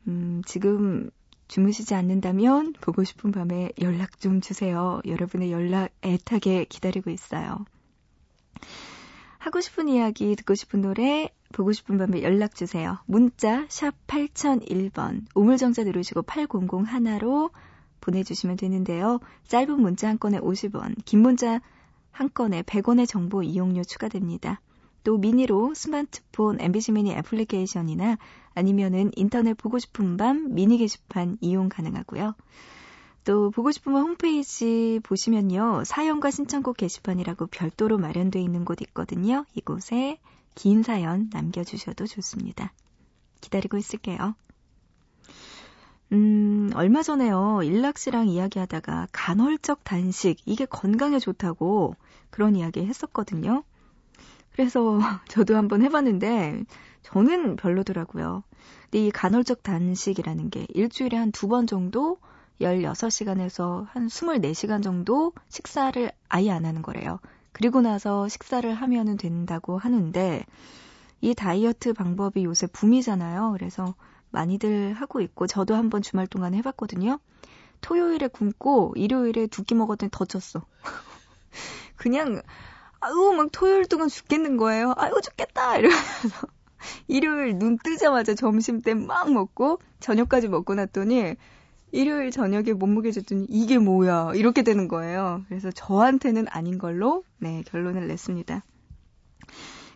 음, 0.10 0.41
지금 0.45 1.12
주무시지 1.47 1.95
않는다면 1.95 2.73
보고 2.82 3.06
싶은 3.06 3.32
밤에 3.32 3.71
연락 3.80 4.19
좀 4.19 4.41
주세요. 4.41 4.99
여러분의 5.06 5.54
연락 5.54 5.91
애타게 6.02 6.65
기다리고 6.65 7.10
있어요. 7.10 7.63
하고 9.43 9.60
싶은 9.60 9.89
이야기, 9.89 10.38
듣고 10.38 10.56
싶은 10.56 10.79
노래, 10.79 11.29
보고 11.51 11.73
싶은 11.73 11.97
밤에 11.97 12.23
연락 12.23 12.56
주세요. 12.56 12.99
문자 13.06 13.65
샵 13.67 13.93
8001번, 14.08 15.25
우물정자 15.36 15.84
누르시고 15.84 16.21
8001로 16.21 17.51
보내주시면 17.99 18.56
되는데요. 18.56 19.19
짧은 19.49 19.82
문자 19.82 20.08
한 20.08 20.17
건에 20.17 20.39
50원, 20.39 20.95
긴 21.03 21.23
문자 21.23 21.60
한 22.10 22.29
건에 22.34 22.62
100원의 22.62 23.06
정보 23.06 23.43
이용료 23.43 23.84
추가됩니다. 23.84 24.62
또 25.03 25.17
미니로 25.17 25.73
스마트폰 25.73 26.62
MBC 26.62 26.93
미니 26.93 27.12
애플리케이션이나 27.12 28.17
아니면은 28.56 29.12
인터넷 29.17 29.56
보고 29.58 29.77
싶은 29.77 30.15
밤 30.15 30.56
미니 30.56 30.77
게시판 30.77 31.38
이용 31.41 31.67
가능하고요. 31.67 32.34
또 33.26 33.52
보고 33.52 33.70
밤 33.84 33.96
홈페이지 33.96 35.00
보시면요. 35.04 35.84
사연과 35.86 36.30
신청곡 36.32 36.78
게시판이라고 36.78 37.48
별도로 37.48 37.98
마련되어 37.98 38.42
있는 38.42 38.66
곳 38.66 38.82
있거든요. 38.82 39.46
이곳에 39.56 40.20
긴 40.56 40.84
사연 40.84 41.30
남겨주셔도 41.32 42.06
좋습니다. 42.06 42.74
기다리고 43.42 43.78
있을게요. 43.78 44.36
음, 46.12 46.70
얼마 46.76 47.02
전에요. 47.02 47.62
일락 47.64 47.98
씨랑 47.98 48.28
이야기하다가 48.28 49.08
간헐적 49.12 49.84
단식, 49.84 50.38
이게 50.46 50.66
건강에 50.66 51.18
좋다고 51.20 51.96
그런 52.30 52.56
이야기 52.56 52.86
했었거든요. 52.86 53.64
그래서 54.52 55.00
저도 55.30 55.56
한번 55.58 55.82
해봤는데 55.82 56.66
저는 57.02 57.56
별로더라고요. 57.56 58.44
근데 58.84 59.08
이 59.08 59.12
간헐적 59.12 59.64
단식이라는 59.64 60.50
게 60.52 60.68
일주일에 60.70 61.18
한 61.18 61.32
두 61.32 61.48
번 61.48 61.66
정도 61.68 62.20
16시간에서 62.62 63.88
한 63.89 64.08
24시간 64.10 64.84
정도 64.84 65.34
식사를 65.50 66.12
아예 66.30 66.52
안 66.52 66.66
하는 66.66 66.82
거래요. 66.82 67.20
그리고 67.52 67.82
나서 67.82 68.28
식사를 68.28 68.72
하면은 68.74 69.18
된다고 69.18 69.78
하는데 69.78 70.46
이 71.22 71.34
다이어트 71.36 71.94
방법이 71.94 72.44
요새 72.46 72.68
붐이잖아요. 72.68 73.52
그래서 73.54 73.96
많이들 74.32 74.94
하고 74.94 75.22
있고 75.22 75.48
저도 75.48 75.76
한번 75.76 76.02
주말 76.02 76.28
동안 76.28 76.54
해봤거든요. 76.54 77.20
토요일에 77.82 78.28
굶고 78.30 78.94
일요일에 78.98 79.48
두 79.48 79.63
끼 79.63 79.76
먹었더니 79.76 80.10
더 80.12 80.26
쪘어. 80.26 80.63
그냥 81.96 82.42
아유 83.00 83.34
막 83.38 83.50
토요일 83.52 83.86
동안 83.88 84.08
죽겠는 84.10 84.58
거예요. 84.58 84.94
아유 84.98 85.13
죽겠다 85.24 85.78
이러면서 85.78 86.48
일요일 87.08 87.58
눈 87.58 87.78
뜨자마자 87.78 88.36
점심 88.36 88.82
때 88.82 88.94
막 88.94 89.32
먹고 89.32 89.80
저녁까지 90.00 90.48
먹고 90.50 90.76
났더니 90.76 91.36
일요일 91.93 92.32
저녁에 92.32 92.73
몸무게 92.73 93.12
쟀더니 93.12 93.45
이게 93.49 93.77
뭐야 93.77 94.32
이렇게 94.34 94.63
되는 94.63 94.88
거예요. 94.88 95.43
그래서 95.47 95.69
저한테는 95.71 96.47
아닌 96.49 96.79
걸로 96.79 97.23
네 97.38 97.63
결론을 97.67 98.08
냈습니다. 98.08 98.63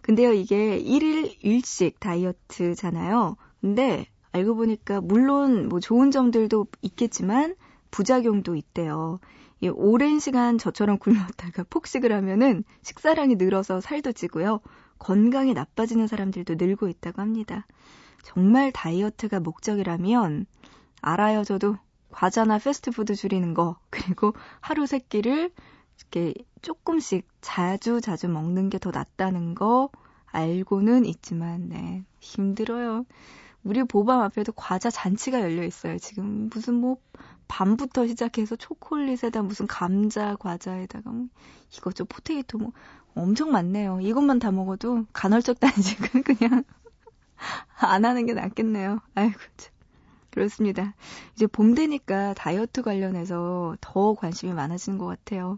근데요 0.04 0.32
이게 0.32 0.80
1일 0.80 1.40
1식 1.44 2.00
다이어트잖아요. 2.00 3.36
근데 3.62 4.06
알고 4.32 4.56
보니까 4.56 5.02
물론 5.02 5.70
뭐 5.70 5.80
좋은 5.80 6.12
점들도 6.12 6.68
있겠지만 6.84 7.56
부작용도 7.90 8.56
있대요. 8.56 9.20
이 9.60 9.70
오랜 9.70 10.20
시간 10.20 10.60
저처럼 10.60 11.00
굶었다가 11.00 11.66
폭식을 11.72 12.14
하면은 12.14 12.64
식사량이 12.84 13.38
늘어서 13.38 13.82
살도 13.82 14.12
찌고요. 14.12 14.60
건강이 15.00 15.56
나빠지는 15.56 16.06
사람들도 16.06 16.56
늘고 16.60 16.90
있다고 16.90 17.24
합니다. 17.24 17.66
정말 18.22 18.72
다이어트가 18.72 19.40
목적이라면 19.40 20.46
알아요, 21.02 21.44
저도. 21.44 21.78
과자나 22.12 22.60
패스트푸드 22.60 23.16
줄이는 23.16 23.54
거, 23.54 23.78
그리고 23.90 24.34
하루 24.62 24.86
세 24.88 25.00
끼를 25.00 25.52
이렇게 26.00 26.34
조금씩 26.62 27.28
자주 27.42 28.02
자주 28.02 28.28
먹는 28.30 28.70
게 28.70 28.78
더 28.80 28.92
낫다는 28.92 29.56
거 29.56 29.90
알고는 30.28 31.06
있지만, 31.06 31.70
네, 31.70 32.04
힘들어요. 32.20 33.06
우리 33.64 33.84
보밤 33.84 34.22
앞에도 34.22 34.52
과자 34.54 34.90
잔치가 34.90 35.42
열려 35.42 35.64
있어요. 35.64 35.98
지금 36.00 36.50
무슨 36.52 36.76
뭐 36.76 36.98
밤부터 37.48 38.08
시작해서 38.08 38.56
초콜릿에다 38.56 39.42
무슨 39.44 39.68
감자 39.68 40.36
과자에다가 40.38 41.12
뭐 41.12 41.28
이것저 41.76 42.06
포테이토 42.06 42.58
뭐 42.60 42.72
엄청 43.16 43.52
많네요. 43.52 44.00
이것만 44.02 44.40
다 44.40 44.52
먹어도 44.52 45.06
간헐적 45.14 45.60
단식은 45.60 46.24
그냥 46.24 46.64
안 47.80 48.06
하는 48.06 48.26
게 48.26 48.34
낫겠네요. 48.34 49.00
아이고 49.16 49.40
참. 49.58 49.77
그렇습니다. 50.38 50.94
이제 51.34 51.48
봄 51.48 51.74
되니까 51.74 52.36
다이어트 52.36 52.84
관련해서 52.84 53.76
더 53.82 54.14
관심이 54.14 54.54
많아지는 54.54 55.00
것 55.00 55.08
같아요. 55.08 55.58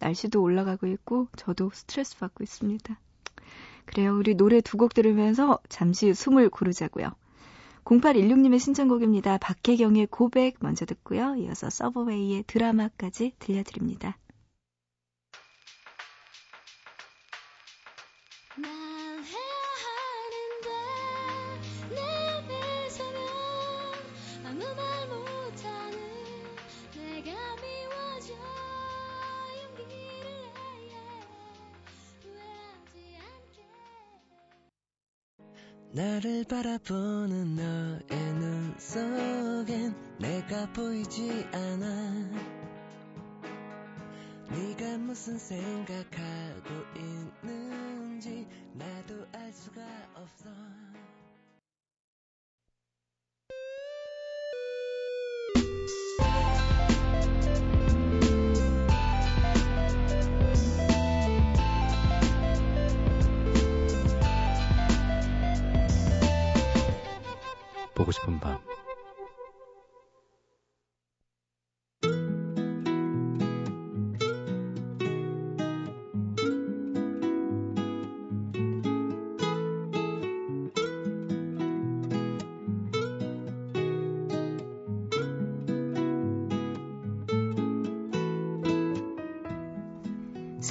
날씨도 0.00 0.42
올라가고 0.42 0.88
있고 0.88 1.28
저도 1.36 1.70
스트레스 1.72 2.18
받고 2.18 2.42
있습니다. 2.42 2.98
그래요. 3.84 4.16
우리 4.16 4.34
노래 4.34 4.60
두 4.60 4.78
곡 4.78 4.94
들으면서 4.94 5.60
잠시 5.68 6.12
숨을 6.12 6.50
고르자고요. 6.50 7.12
0816님의 7.84 8.58
신청곡입니다. 8.58 9.38
박혜경의 9.38 10.08
고백 10.08 10.56
먼저 10.58 10.84
듣고요. 10.86 11.36
이어서 11.36 11.70
서브웨이의 11.70 12.44
드라마까지 12.48 13.34
들려드립니다. 13.38 14.18
나를 35.96 36.44
바라보는 36.44 37.56
너의 37.56 38.20
눈 38.34 38.74
속엔 38.78 39.94
내가 40.18 40.70
보이지 40.74 41.48
않아. 41.50 41.86
네가 44.50 44.98
무슨 44.98 45.38
생각하고 45.38 46.85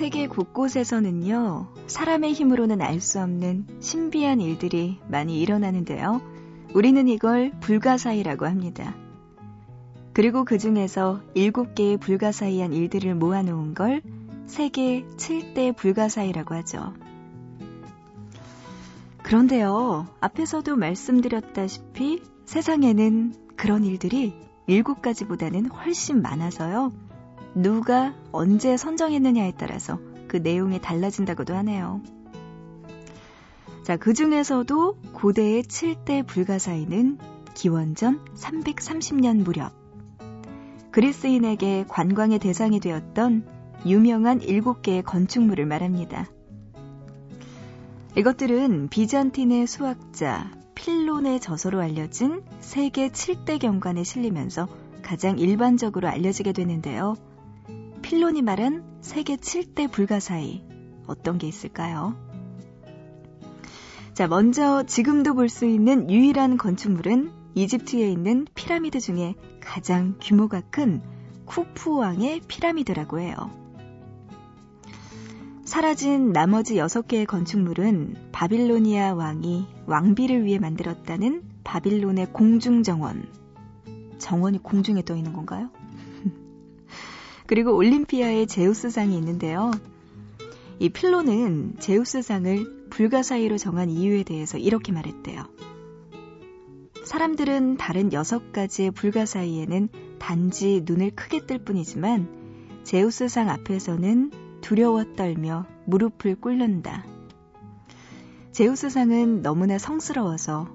세계 0.06 0.28
곳곳에서는요, 0.28 1.65
사람의 1.88 2.34
힘으로는 2.34 2.80
알 2.80 3.02
수 3.02 3.20
없는 3.20 3.65
신비한 3.80 4.39
일들이 4.39 5.00
많이 5.08 5.41
일어나는데요. 5.41 6.22
우리는 6.76 7.08
이걸 7.08 7.50
불가사의라고 7.60 8.46
합니다. 8.46 8.94
그리고 10.13 10.46
그 10.46 10.60
중에서 10.60 11.22
7개의 11.36 12.00
불가사의한 12.00 12.72
일들을 12.72 13.15
모아놓은 13.15 13.74
걸 13.74 14.04
세계 14.46 15.04
7대 15.18 15.76
불가사의라고 15.76 16.54
하죠. 16.54 16.94
그런데요, 19.24 20.06
앞에서도 20.20 20.76
말씀드렸다시피 20.76 22.22
세상에는 22.46 23.34
그런 23.56 23.84
일들이 23.84 24.36
7가지보다는 24.70 25.74
훨씬 25.74 26.22
많아서요. 26.22 26.91
누가 27.56 28.13
언제 28.34 28.76
선정했느냐에 28.76 29.54
따라서 29.58 29.98
그 30.28 30.38
내용이 30.38 30.82
달라진다고도 30.82 31.56
하네요. 31.56 32.02
자, 33.84 33.96
그 33.96 34.13
중에서도 34.13 34.98
고대의 35.13 35.63
7대 35.63 36.28
불가사의는 36.28 37.18
기원전 37.54 38.20
330년 38.36 39.44
무렵 39.44 39.72
그리스인에게 40.91 41.86
관광의 41.88 42.39
대상이 42.39 42.82
되었던 42.82 43.46
유명한 43.86 44.39
7개의 44.41 45.04
건축물을 45.04 45.65
말합니다. 45.65 46.28
이것들은 48.18 48.89
비잔틴의 48.89 49.68
수학자 49.68 50.52
필론의 50.74 51.39
저서로 51.39 51.80
알려진 51.80 52.44
세계 52.60 53.10
7대 53.10 53.60
경관에 53.60 54.04
실리면서 54.04 54.68
가장 55.02 55.38
일반적으로 55.38 56.10
알려지게 56.10 56.52
되는데요. 56.52 57.15
필론이 58.06 58.44
말한 58.44 59.00
세계 59.02 59.36
7대 59.36 59.91
불가사의 59.91 60.63
어떤 61.08 61.39
게 61.39 61.48
있을까요? 61.48 62.15
자, 64.13 64.28
먼저 64.28 64.84
지금도 64.84 65.34
볼 65.34 65.50
수 65.50 65.65
있는 65.65 66.12
유일한 66.12 66.58
건축물은 66.58 67.32
이집트에 67.56 68.08
있는 68.12 68.46
피라미드 68.54 69.00
중에 69.00 69.34
가장 69.60 70.20
규모가 70.22 70.62
큰 70.70 71.02
쿠프 71.46 71.98
왕의 71.98 72.41
피라미드라고 72.48 73.22
해요. 73.22 73.36
사라진 75.63 76.32
나머지 76.32 76.76
6개의 76.76 77.26
건축물은 77.26 78.30
바빌로니아 78.32 79.15
왕이 79.15 79.65
왕비를 79.88 80.46
위해 80.46 80.60
만들었다는 80.60 81.41
바빌론의 81.63 82.34
공중정원. 82.34 83.28
정원이 84.20 84.62
공중에 84.62 85.02
떠 85.02 85.15
있는 85.15 85.34
건가요? 85.34 85.72
그리고 87.48 87.76
올림피아의 87.76 88.48
제우스상이 88.48 89.16
있는데요. 89.18 89.72
이 90.80 90.90
필로는 90.90 91.76
제우스상을 91.80 92.90
불가사의로 92.90 93.58
정한 93.58 93.90
이유에 93.90 94.24
대해서 94.24 94.58
이렇게 94.58 94.92
말했대요. 94.92 95.44
사람들은 97.04 97.78
다른 97.78 98.12
여섯 98.14 98.52
가지의 98.52 98.92
불가사의에는 98.92 99.90
단지 100.18 100.84
눈을 100.86 101.12
크게 101.12 101.46
뜰 101.46 101.60
뿐이지만 101.60 102.82
제우스상 102.84 103.50
앞에서는 103.50 104.32
두려워 104.62 105.04
떨며 105.16 105.66
무릎을 105.86 106.36
꿇는다. 106.42 107.06
제우스상은 108.52 109.44
너무나 109.44 109.78
성스러워서 109.78 110.70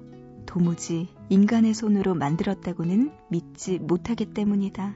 도무지 0.46 1.08
인간의 1.30 1.74
손으로 1.74 2.14
만들었다고는 2.14 3.10
믿지 3.28 3.78
못하기 3.78 4.26
때문이다. 4.26 4.94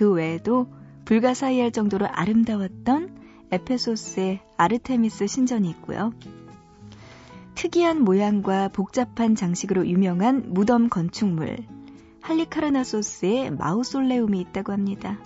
그 0.00 0.10
외에도 0.10 0.66
불가사의할 1.04 1.72
정도로 1.72 2.06
아름다웠던 2.10 3.18
에페소스의 3.50 4.40
아르테미스 4.56 5.26
신전이 5.26 5.68
있고요. 5.72 6.14
특이한 7.54 8.00
모양과 8.00 8.68
복잡한 8.68 9.34
장식으로 9.34 9.86
유명한 9.86 10.54
무덤 10.54 10.88
건축물 10.88 11.58
할리카라나소스의 12.22 13.50
마우솔레움이 13.50 14.40
있다고 14.40 14.72
합니다. 14.72 15.18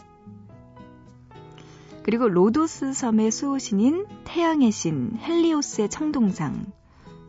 그리고 2.02 2.28
로도스 2.28 2.94
섬의 2.94 3.30
수호신인 3.30 4.06
태양의 4.24 4.72
신 4.72 5.16
헬리오스의 5.20 5.88
청동상 5.88 6.66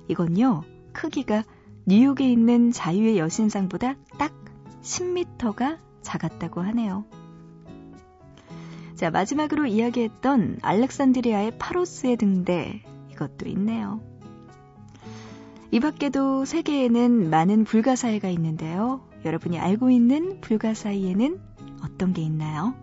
이건요 0.07 0.63
크기가 0.93 1.43
뉴욕에 1.85 2.27
있는 2.27 2.71
자유의 2.71 3.19
여신상보다 3.19 3.97
딱 4.17 4.33
10m가 4.81 5.77
작았다고 6.01 6.61
하네요. 6.61 7.05
자, 8.95 9.11
마지막으로 9.11 9.65
이야기했던 9.65 10.59
알렉산드리아의 10.61 11.57
파로스의 11.59 12.15
등대 12.15 12.81
이것도 13.11 13.47
있네요. 13.49 14.01
이 15.71 15.79
밖에도 15.81 16.45
세계에는 16.45 17.29
많은 17.29 17.65
불가사의가 17.65 18.29
있는데요. 18.29 19.01
여러분이 19.25 19.59
알고 19.59 19.89
있는 19.89 20.39
불가사의에는 20.39 21.39
어떤 21.83 22.13
게 22.13 22.21
있나요? 22.21 22.73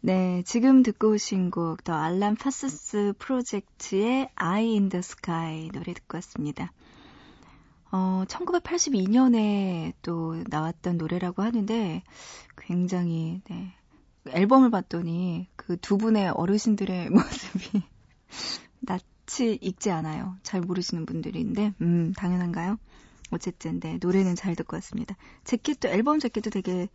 네, 0.00 0.42
지금 0.46 0.82
듣고 0.82 1.10
오신 1.12 1.50
곡, 1.50 1.82
더 1.82 1.94
알람 1.94 2.36
파스스 2.36 3.14
프로젝트의 3.18 4.28
Eye 4.36 4.72
in 4.72 4.88
the 4.88 4.98
Sky 5.00 5.68
노래 5.72 5.94
듣고 5.94 6.16
왔습니다. 6.18 6.72
어, 7.90 8.24
1982년에 8.28 9.94
또 10.02 10.42
나왔던 10.48 10.98
노래라고 10.98 11.42
하는데 11.42 12.02
굉장히, 12.56 13.40
네, 13.48 13.74
앨범을 14.28 14.70
봤더니 14.70 15.48
그 15.56 15.76
두 15.76 15.98
분의 15.98 16.30
어르신들의 16.30 17.10
모습이 17.10 17.82
낯이 18.80 19.58
익지 19.60 19.90
않아요. 19.90 20.36
잘 20.42 20.60
모르시는 20.60 21.06
분들인데, 21.06 21.74
음, 21.80 22.12
당연한가요? 22.16 22.78
어쨌든, 23.30 23.80
네, 23.80 23.98
노래는 24.00 24.36
잘 24.36 24.54
듣고 24.54 24.76
왔습니다. 24.76 25.16
재킷도, 25.44 25.88
앨범 25.88 26.20
재킷도 26.20 26.50
되게 26.50 26.88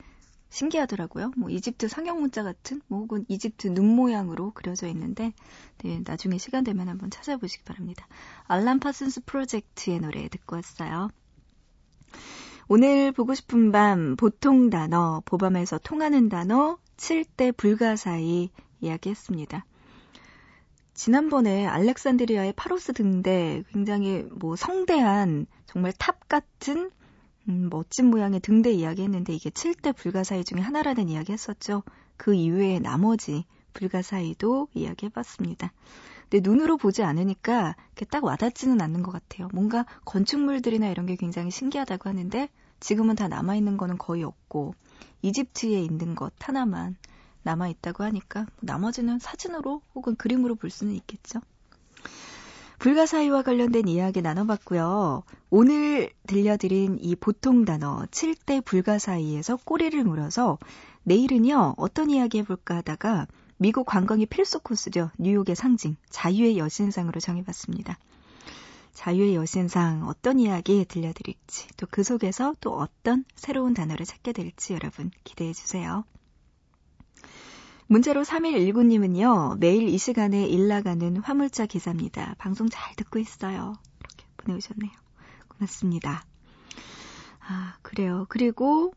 신기하더라고요. 0.51 1.31
뭐 1.37 1.49
이집트 1.49 1.87
상형 1.87 2.19
문자 2.19 2.43
같은 2.43 2.81
뭐 2.87 2.99
혹은 2.99 3.25
이집트 3.27 3.73
눈 3.73 3.87
모양으로 3.95 4.51
그려져 4.51 4.87
있는데 4.87 5.33
네, 5.79 6.01
나중에 6.05 6.37
시간 6.37 6.63
되면 6.63 6.87
한번 6.87 7.09
찾아보시기 7.09 7.63
바랍니다. 7.63 8.07
알란 8.47 8.79
파슨스 8.79 9.21
프로젝트의 9.25 9.99
노래 9.99 10.27
듣고 10.27 10.57
왔어요. 10.57 11.09
오늘 12.67 13.11
보고 13.11 13.33
싶은 13.33 13.71
밤 13.71 14.15
보통 14.15 14.69
단어 14.69 15.21
보밤에서 15.25 15.79
통하는 15.79 16.29
단어 16.29 16.77
7대 16.97 17.55
불가사의 17.55 18.49
이야기했습니다. 18.81 19.65
지난번에 20.93 21.65
알렉산드리아의 21.65 22.53
파로스 22.53 22.93
등대 22.93 23.63
굉장히 23.71 24.27
뭐 24.31 24.55
성대한 24.55 25.47
정말 25.65 25.93
탑 25.97 26.27
같은 26.27 26.91
음, 27.49 27.69
멋진 27.71 28.07
모양의 28.07 28.39
등대 28.39 28.71
이야기 28.71 29.01
했는데 29.01 29.33
이게 29.33 29.49
7대 29.49 29.95
불가사의 29.95 30.43
중에 30.43 30.59
하나라는 30.59 31.09
이야기 31.09 31.31
했었죠. 31.31 31.83
그 32.17 32.33
이외에 32.33 32.79
나머지 32.79 33.45
불가사의도 33.73 34.67
이야기 34.73 35.07
해봤습니다. 35.07 35.71
근데 36.29 36.47
눈으로 36.47 36.77
보지 36.77 37.03
않으니까 37.03 37.75
이렇게 37.87 38.05
딱 38.05 38.23
와닿지는 38.23 38.81
않는 38.81 39.03
것 39.03 39.11
같아요. 39.11 39.49
뭔가 39.53 39.85
건축물들이나 40.05 40.87
이런 40.87 41.05
게 41.05 41.15
굉장히 41.15 41.51
신기하다고 41.51 42.09
하는데 42.09 42.49
지금은 42.79 43.15
다 43.15 43.27
남아있는 43.27 43.77
거는 43.77 43.97
거의 43.97 44.23
없고 44.23 44.73
이집트에 45.21 45.81
있는 45.81 46.15
것 46.15 46.33
하나만 46.39 46.95
남아있다고 47.43 48.03
하니까 48.03 48.45
나머지는 48.59 49.19
사진으로 49.19 49.81
혹은 49.95 50.15
그림으로 50.15 50.55
볼 50.55 50.69
수는 50.69 50.93
있겠죠. 50.93 51.41
불가사의와 52.81 53.43
관련된 53.43 53.87
이야기 53.87 54.23
나눠봤고요. 54.23 55.21
오늘 55.51 56.09
들려드린 56.25 56.97
이 56.99 57.15
보통 57.15 57.63
단어 57.63 58.07
7대 58.09 58.65
불가사의에서 58.65 59.57
꼬리를 59.57 60.03
물어서 60.03 60.57
내일은요 61.03 61.75
어떤 61.77 62.09
이야기 62.09 62.39
해볼까 62.39 62.77
하다가 62.77 63.27
미국 63.57 63.85
관광의 63.85 64.25
필수 64.25 64.59
코스죠. 64.59 65.11
뉴욕의 65.19 65.55
상징 65.55 65.95
자유의 66.09 66.57
여신상으로 66.57 67.19
정해봤습니다. 67.19 67.99
자유의 68.95 69.35
여신상 69.35 70.07
어떤 70.07 70.39
이야기 70.39 70.83
들려드릴지 70.83 71.67
또 71.77 71.85
그 71.85 72.01
속에서 72.01 72.55
또 72.61 72.75
어떤 72.75 73.25
새로운 73.35 73.75
단어를 73.75 74.07
찾게 74.07 74.33
될지 74.33 74.73
여러분 74.73 75.11
기대해 75.23 75.53
주세요. 75.53 76.03
문자로 77.91 78.21
3119님은요, 78.21 79.57
매일 79.59 79.89
이 79.89 79.97
시간에 79.97 80.45
일 80.47 80.69
나가는 80.69 81.17
화물차 81.17 81.65
기사입니다. 81.65 82.35
방송 82.37 82.69
잘 82.69 82.95
듣고 82.95 83.19
있어요. 83.19 83.73
이렇게 83.99 84.25
보내주셨네요. 84.37 84.91
고맙습니다. 85.49 86.23
아, 87.41 87.75
그래요. 87.81 88.27
그리고, 88.29 88.93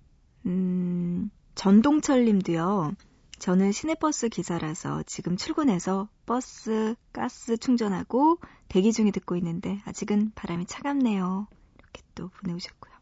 음, 0.47 1.29
전동철 1.57 2.25
님도요, 2.25 2.95
저는 3.41 3.73
시내버스 3.73 4.29
기사라서 4.29 5.03
지금 5.07 5.37
출근해서 5.37 6.09
버스 6.25 6.95
가스 7.13 7.57
충전하고 7.57 8.39
대기 8.69 8.93
중에 8.93 9.11
듣고 9.11 9.35
있는데 9.35 9.83
아직은 9.87 10.31
바람이 10.37 10.67
차갑네요. 10.67 11.49
이렇게 11.81 12.03
또 12.15 12.29
보내오셨고요. 12.29 12.95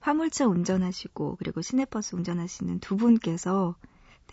화물차 0.00 0.46
운전하시고 0.46 1.36
그리고 1.36 1.60
시내버스 1.60 2.16
운전하시는 2.16 2.80
두 2.80 2.96
분께서 2.96 3.76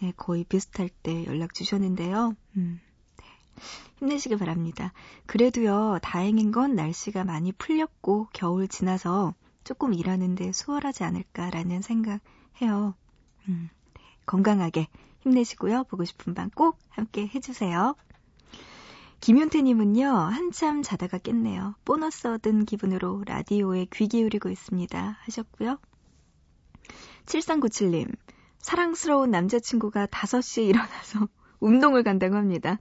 네, 0.01 0.13
거의 0.17 0.43
비슷할 0.43 0.89
때 0.89 1.25
연락 1.25 1.53
주셨는데요. 1.53 2.35
음, 2.57 2.81
네, 3.17 3.25
힘내시길 3.99 4.37
바랍니다. 4.37 4.91
그래도요, 5.27 5.99
다행인 6.01 6.51
건 6.51 6.75
날씨가 6.75 7.23
많이 7.23 7.51
풀렸고 7.51 8.27
겨울 8.33 8.67
지나서 8.67 9.33
조금 9.63 9.93
일하는데 9.93 10.51
수월하지 10.51 11.03
않을까라는 11.05 11.81
생각해요. 11.81 12.95
음, 13.47 13.69
네, 13.93 14.01
건강하게 14.25 14.87
힘내시고요. 15.21 15.85
보고 15.85 16.03
싶은 16.05 16.33
밤 16.33 16.49
꼭 16.49 16.77
함께 16.89 17.27
해주세요. 17.33 17.95
김윤태님은요, 19.21 20.05
한참 20.05 20.83
자다가 20.83 21.17
깼네요. 21.17 21.75
보너스 21.85 22.27
얻은 22.27 22.65
기분으로 22.65 23.23
라디오에 23.25 23.87
귀 23.93 24.07
기울이고 24.09 24.49
있습니다. 24.49 25.17
하셨고요. 25.21 25.79
7397님, 27.25 28.13
사랑스러운 28.63 29.29
남자친구가 29.29 30.07
5시에 30.07 30.69
일어나서 30.69 31.27
운동을 31.59 32.01
간다고 32.01 32.35
합니다. 32.35 32.79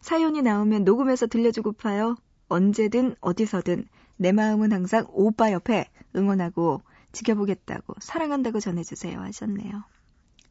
사연이 0.00 0.40
나오면 0.40 0.84
녹음해서 0.84 1.26
들려주고파요. 1.26 2.16
언제든 2.48 3.16
어디서든 3.20 3.86
내 4.16 4.32
마음은 4.32 4.72
항상 4.72 5.06
오빠 5.10 5.50
옆에 5.52 5.90
응원하고 6.14 6.82
지켜보겠다고 7.12 7.94
사랑한다고 7.98 8.60
전해주세요 8.60 9.18
하셨네요. 9.20 9.82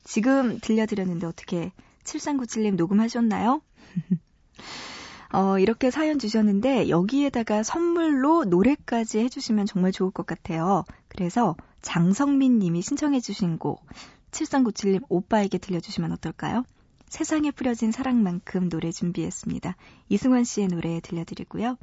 지금 0.04 0.60
들려드렸는데 0.60 1.28
어떻게 1.28 1.72
7397님 2.04 2.76
녹음하셨나요? 2.76 3.62
어, 5.34 5.60
이렇게 5.60 5.92
사연 5.92 6.20
주셨는데 6.20 6.90
여기에다가 6.90 7.64
선물로 7.64 8.44
노래까지 8.46 9.20
해주시면 9.20 9.66
정말 9.66 9.94
좋을 9.94 10.12
것 10.12 10.26
같아요. 10.26 10.84
그래서 11.08 11.56
장성민 11.82 12.60
님이 12.60 12.82
신청해 12.82 13.22
주신 13.22 13.58
곡 13.58 13.86
7397님 14.34 15.04
오빠에게 15.10 15.58
들려주시면 15.58 16.12
어떨까요? 16.14 16.66
세상에 17.08 17.52
뿌려진 17.52 17.92
사랑만큼 17.92 18.70
노래 18.70 18.92
준비했습니다. 18.92 19.76
이승환 20.10 20.44
씨의 20.44 20.68
노래 20.68 21.00
들려드리고요. 21.00 21.78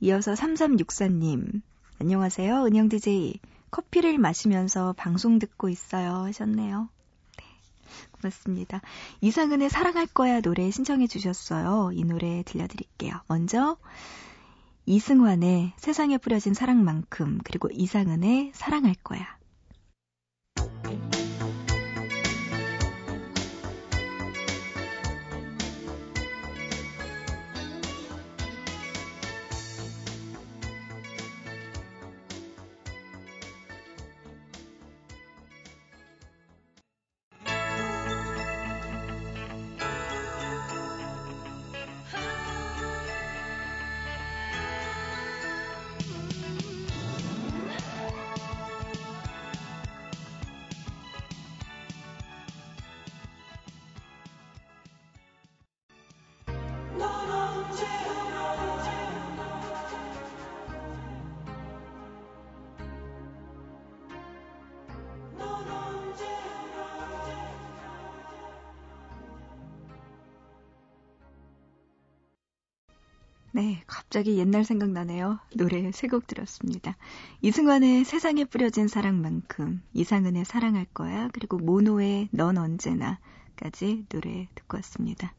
이어서 0.00 0.32
3364님 0.32 1.60
안녕하세요. 2.00 2.64
은영 2.64 2.88
DJ 2.88 3.40
커피를 3.70 4.18
마시면서 4.18 4.94
방송 4.96 5.38
듣고 5.38 5.68
있어요 5.68 6.24
하셨네요. 6.24 6.88
네, 7.36 7.44
고맙습니다. 8.12 8.80
이상은의 9.20 9.68
사랑할 9.68 10.06
거야 10.06 10.40
노래 10.40 10.70
신청해 10.70 11.08
주셨어요. 11.08 11.90
이 11.92 12.04
노래 12.04 12.42
들려드릴게요. 12.44 13.14
먼저 13.26 13.76
이승환의 14.86 15.72
세상에 15.76 16.16
뿌려진 16.18 16.54
사랑만큼 16.54 17.40
그리고 17.44 17.68
이상은의 17.72 18.52
사랑할 18.54 18.94
거야. 18.94 19.39
갑자기 74.10 74.38
옛날 74.38 74.64
생각나네요. 74.64 75.38
노래 75.54 75.92
세 75.92 76.08
곡 76.08 76.26
들었습니다. 76.26 76.96
이승환의 77.42 78.04
세상에 78.04 78.44
뿌려진 78.44 78.88
사랑만큼, 78.88 79.82
이상은의 79.92 80.44
사랑할 80.44 80.84
거야, 80.92 81.28
그리고 81.32 81.58
모노의 81.58 82.30
넌 82.32 82.58
언제나까지 82.58 84.06
노래 84.08 84.48
듣고 84.56 84.78
왔습니다. 84.78 85.32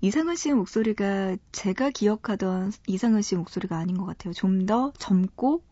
이상은 0.00 0.36
씨의 0.36 0.54
목소리가 0.54 1.36
제가 1.50 1.90
기억하던 1.90 2.70
이상은 2.86 3.20
씨의 3.22 3.40
목소리가 3.40 3.76
아닌 3.76 3.98
것 3.98 4.04
같아요. 4.06 4.32
좀 4.32 4.64
더 4.66 4.92
젊고 4.98 5.64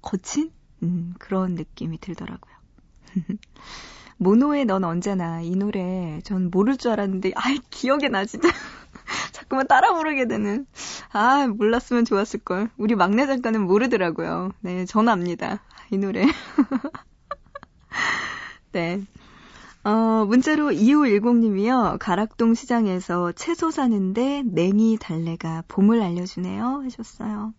거친 0.00 0.52
음, 0.84 1.14
그런 1.18 1.56
느낌이 1.56 1.98
들더라고요. 1.98 2.54
모노의 4.18 4.66
넌 4.66 4.84
언제나 4.84 5.40
이 5.40 5.56
노래 5.56 6.20
전 6.22 6.50
모를 6.52 6.76
줄 6.76 6.92
알았는데 6.92 7.32
아 7.34 7.40
기억에 7.70 8.08
나 8.08 8.24
진짜 8.26 8.48
자꾸만 9.32 9.66
따라 9.66 9.94
부르게 9.94 10.26
되는 10.26 10.66
아 11.12 11.46
몰랐으면 11.46 12.04
좋았을 12.04 12.40
걸 12.40 12.70
우리 12.76 12.94
막내 12.94 13.26
작가는 13.26 13.60
모르더라고요 13.60 14.52
네 14.60 14.84
전 14.86 15.08
압니다 15.08 15.62
이 15.90 15.98
노래 15.98 16.26
네 18.72 19.02
어, 19.84 20.24
문자로 20.26 20.70
2510님이요. 20.70 21.98
가락동 21.98 22.54
시장에서 22.54 23.32
채소 23.32 23.72
사는데 23.72 24.44
냉이 24.46 24.96
달래가 25.00 25.64
봄을 25.66 26.00
알려주네요. 26.00 26.82
하셨어요. 26.84 27.52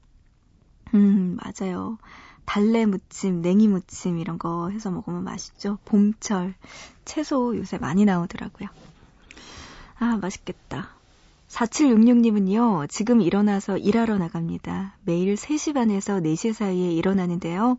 음, 0.93 1.37
맞아요. 1.41 1.97
달래 2.45 2.85
무침, 2.85 3.41
냉이 3.41 3.67
무침 3.67 4.19
이런 4.19 4.37
거 4.37 4.69
해서 4.69 4.89
먹으면 4.89 5.23
맛있죠. 5.23 5.79
봄철 5.85 6.53
채소 7.03 7.57
요새 7.57 7.77
많이 7.77 8.05
나오더라고요. 8.05 8.69
아, 9.99 10.17
맛있겠다. 10.21 10.92
4766님은요, 11.53 12.89
지금 12.89 13.21
일어나서 13.21 13.77
일하러 13.77 14.17
나갑니다. 14.17 14.97
매일 15.03 15.35
3시 15.35 15.75
반에서 15.75 16.19
4시 16.19 16.51
사이에 16.51 16.91
일어나는데요. 16.91 17.77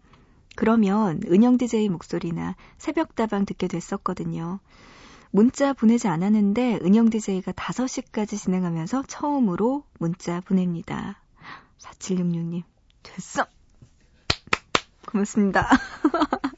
그러면 0.55 1.20
은영 1.27 1.59
DJ 1.59 1.89
목소리나 1.89 2.55
새벽다방 2.79 3.45
듣게 3.47 3.66
됐었거든요. 3.66 4.61
문자 5.33 5.72
보내지 5.72 6.07
않았는데 6.07 6.79
은영 6.83 7.11
DJ가 7.11 7.51
5시까지 7.51 8.39
진행하면서 8.39 9.05
처음으로 9.09 9.83
문자 9.99 10.41
보냅니다. 10.41 11.20
4766님, 11.79 12.62
됐어! 13.03 13.45
고맙습니다. 15.09 15.68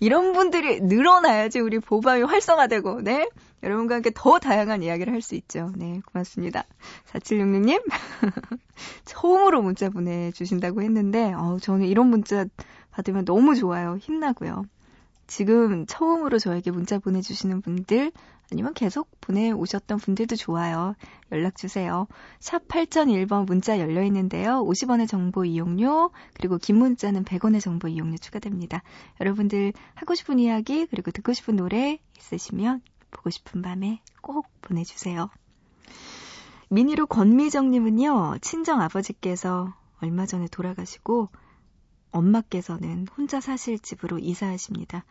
이런 0.00 0.32
분들이 0.32 0.80
늘어나야지 0.80 1.60
우리 1.60 1.78
보밤이 1.78 2.22
활성화되고, 2.22 3.02
네? 3.02 3.28
여러분과 3.62 3.96
함께 3.96 4.10
더 4.14 4.38
다양한 4.38 4.82
이야기를 4.82 5.12
할 5.12 5.22
수 5.22 5.34
있죠. 5.36 5.72
네, 5.76 6.00
고맙습니다. 6.12 6.64
4766님, 7.12 7.82
처음으로 9.06 9.62
문자 9.62 9.88
보내주신다고 9.88 10.82
했는데, 10.82 11.32
어 11.32 11.58
저는 11.60 11.86
이런 11.86 12.08
문자 12.08 12.44
받으면 12.90 13.24
너무 13.24 13.54
좋아요. 13.54 13.96
힘나고요. 13.96 14.66
지금 15.26 15.86
처음으로 15.86 16.38
저에게 16.38 16.70
문자 16.70 16.98
보내주시는 16.98 17.62
분들, 17.62 18.12
아니면 18.52 18.74
계속 18.74 19.08
보내오셨던 19.20 19.98
분들도 19.98 20.36
좋아요. 20.36 20.94
연락주세요. 21.32 22.06
샵 22.40 22.68
8001번 22.68 23.46
문자 23.46 23.78
열려있는데요. 23.78 24.64
50원의 24.64 25.08
정보 25.08 25.44
이용료, 25.44 26.10
그리고 26.34 26.58
긴 26.58 26.76
문자는 26.76 27.24
100원의 27.24 27.60
정보 27.60 27.88
이용료 27.88 28.18
추가됩니다. 28.18 28.82
여러분들 29.20 29.72
하고 29.94 30.14
싶은 30.14 30.38
이야기, 30.38 30.86
그리고 30.86 31.10
듣고 31.10 31.32
싶은 31.32 31.56
노래 31.56 31.98
있으시면 32.18 32.82
보고 33.10 33.30
싶은 33.30 33.62
밤에 33.62 34.00
꼭 34.20 34.46
보내주세요. 34.60 35.30
미니로 36.68 37.06
권미정님은요, 37.06 38.38
친정 38.40 38.80
아버지께서 38.80 39.74
얼마 40.00 40.26
전에 40.26 40.48
돌아가시고, 40.48 41.28
엄마께서는 42.10 43.06
혼자 43.16 43.40
사실 43.40 43.78
집으로 43.78 44.18
이사하십니다. 44.18 45.04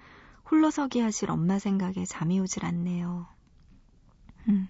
홀로서기 0.50 1.00
하실 1.00 1.32
엄마 1.32 1.60
생각에 1.60 2.06
잠이 2.06 2.40
오질 2.40 2.66
않네요. 2.66 3.28
음. 4.50 4.68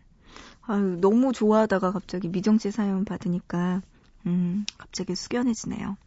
아유, 0.62 0.98
너무 1.02 1.34
좋아하다가 1.34 1.92
갑자기 1.92 2.30
미정 2.30 2.58
씨 2.58 2.72
사연 2.72 3.06
받으니까, 3.06 3.82
음, 4.26 4.66
갑자기 4.78 5.16
숙연해지네요. 5.16 5.98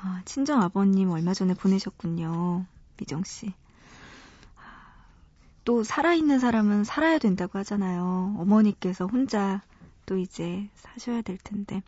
아, 0.00 0.22
친정 0.24 0.60
아버님 0.60 1.10
얼마 1.10 1.32
전에 1.32 1.54
보내셨군요. 1.54 2.66
미정 2.96 3.22
씨. 3.22 3.52
또 5.64 5.84
살아있는 5.84 6.40
사람은 6.40 6.82
살아야 6.82 7.18
된다고 7.18 7.60
하잖아요. 7.60 8.34
어머니께서 8.38 9.06
혼자 9.06 9.62
또 10.06 10.16
이제 10.16 10.68
사셔야 10.74 11.22
될 11.22 11.38
텐데. 11.38 11.82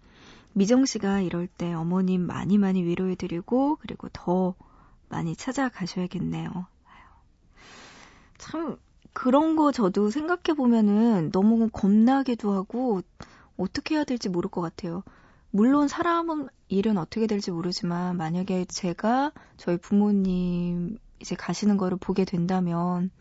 미정 0.53 0.87
씨가 0.87 1.21
이럴 1.21 1.49
때 1.49 1.73
어머님 1.75 2.25
많이 2.25 2.59
많이 2.59 2.85
위로해드리고, 2.85 3.79
그리고 3.81 4.09
더 4.13 4.55
많이 5.15 5.37
찾아가셔야겠네요. 5.37 6.67
참, 8.39 8.77
그런 9.13 9.55
거 9.55 9.71
저도 9.71 10.11
생각해보면은 10.11 11.31
너무 11.31 11.69
겁나기도 11.71 12.53
하고, 12.53 13.01
어떻게 13.57 13.95
해야 13.95 14.03
될지 14.03 14.29
모를 14.29 14.51
것 14.51 14.61
같아요. 14.61 15.05
물론 15.53 15.87
사람은 15.87 16.49
일은 16.67 16.99
어떻게 16.99 17.29
될지 17.29 17.53
모르지만, 17.53 18.17
만약에 18.17 18.65
제가 18.65 19.31
저희 19.57 19.77
부모님 19.77 20.99
이제 21.21 21.37
가시는 21.37 21.77
거를 21.77 21.97
보게 21.97 22.25
된다면, 22.25 23.13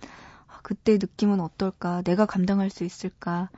아, 0.47 0.59
그때 0.63 0.93
느낌은 0.93 1.39
어떨까? 1.39 2.01
내가 2.01 2.25
감당할 2.25 2.71
수 2.71 2.83
있을까? 2.83 3.51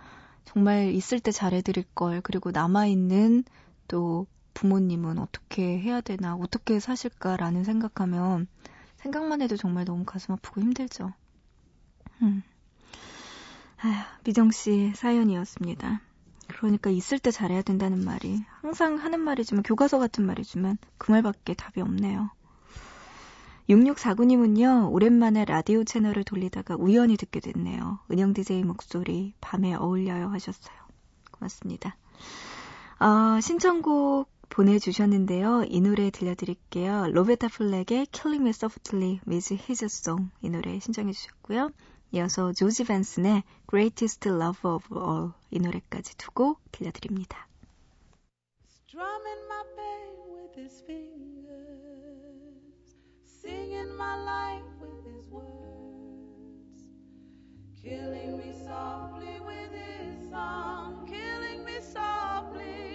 정말 0.43 0.89
있을 0.89 1.21
때 1.21 1.31
잘해드릴 1.31 1.85
걸, 1.95 2.19
그리고 2.19 2.51
남아있는 2.51 3.45
또 3.87 4.27
부모님은 4.55 5.19
어떻게 5.19 5.77
해야 5.79 6.01
되나, 6.01 6.35
어떻게 6.35 6.79
사실까라는 6.79 7.63
생각하면 7.63 8.47
생각만 8.97 9.43
해도 9.43 9.55
정말 9.55 9.85
너무 9.85 10.03
가슴 10.05 10.33
아프고 10.33 10.61
힘들죠. 10.61 11.13
음. 12.23 12.41
아휴, 13.83 13.93
미정 14.23 14.49
씨 14.49 14.93
사연이었습니다. 14.95 16.01
그러니까 16.47 16.89
있을 16.89 17.19
때 17.19 17.29
잘해야 17.29 17.61
된다는 17.61 18.03
말이 18.03 18.43
항상 18.61 18.95
하는 18.95 19.19
말이지만 19.19 19.63
교과서 19.63 19.99
같은 19.99 20.25
말이지만 20.25 20.77
그 20.97 21.11
말밖에 21.11 21.53
답이 21.53 21.81
없네요. 21.81 22.31
6649님은요, 23.69 24.91
오랜만에 24.91 25.43
라디오 25.43 25.83
채널을 25.83 26.23
돌리다가 26.23 26.75
우연히 26.75 27.17
듣게 27.17 27.39
됐네요. 27.39 27.99
은영 28.11 28.33
DJ 28.33 28.63
목소리 28.63 29.33
밤에 29.41 29.73
어울려요 29.73 30.29
하셨어요. 30.29 30.75
고맙습니다. 31.31 31.97
어, 32.99 33.41
신청곡 33.41 34.29
보내주셨는데요. 34.49 35.65
이 35.67 35.81
노래 35.81 36.09
들려드릴게요. 36.09 37.07
로베타 37.11 37.47
플렉의 37.49 38.07
Killing 38.11 38.43
Me 38.43 38.49
Softly 38.49 39.19
with 39.27 39.53
His 39.53 39.85
Song 39.85 40.31
이 40.41 40.49
노래 40.49 40.79
신청해 40.79 41.11
주셨고요. 41.11 41.71
이어서 42.11 42.53
조지 42.53 42.83
벤슨의 42.85 43.43
Greatest 43.69 44.29
Love 44.29 44.69
of 44.69 44.87
All 44.95 45.31
이 45.51 45.59
노래까지 45.59 46.17
두고 46.17 46.57
들려드립니다. 46.71 47.47
Strumming 48.87 49.43
my 49.45 49.63
pain 49.75 50.15
with 50.31 50.55
his 50.55 50.81
fingers, 50.85 51.51
singing 53.25 53.93
my 53.95 54.15
life 54.23 54.63
with 54.79 55.03
his 55.05 55.27
words, 55.29 56.87
killing 57.81 58.37
me 58.37 58.53
softly 58.63 59.39
with 59.41 59.73
his 59.73 60.29
song, 60.29 61.05
killing 61.05 61.65
me 61.65 61.81
softly 61.81 62.94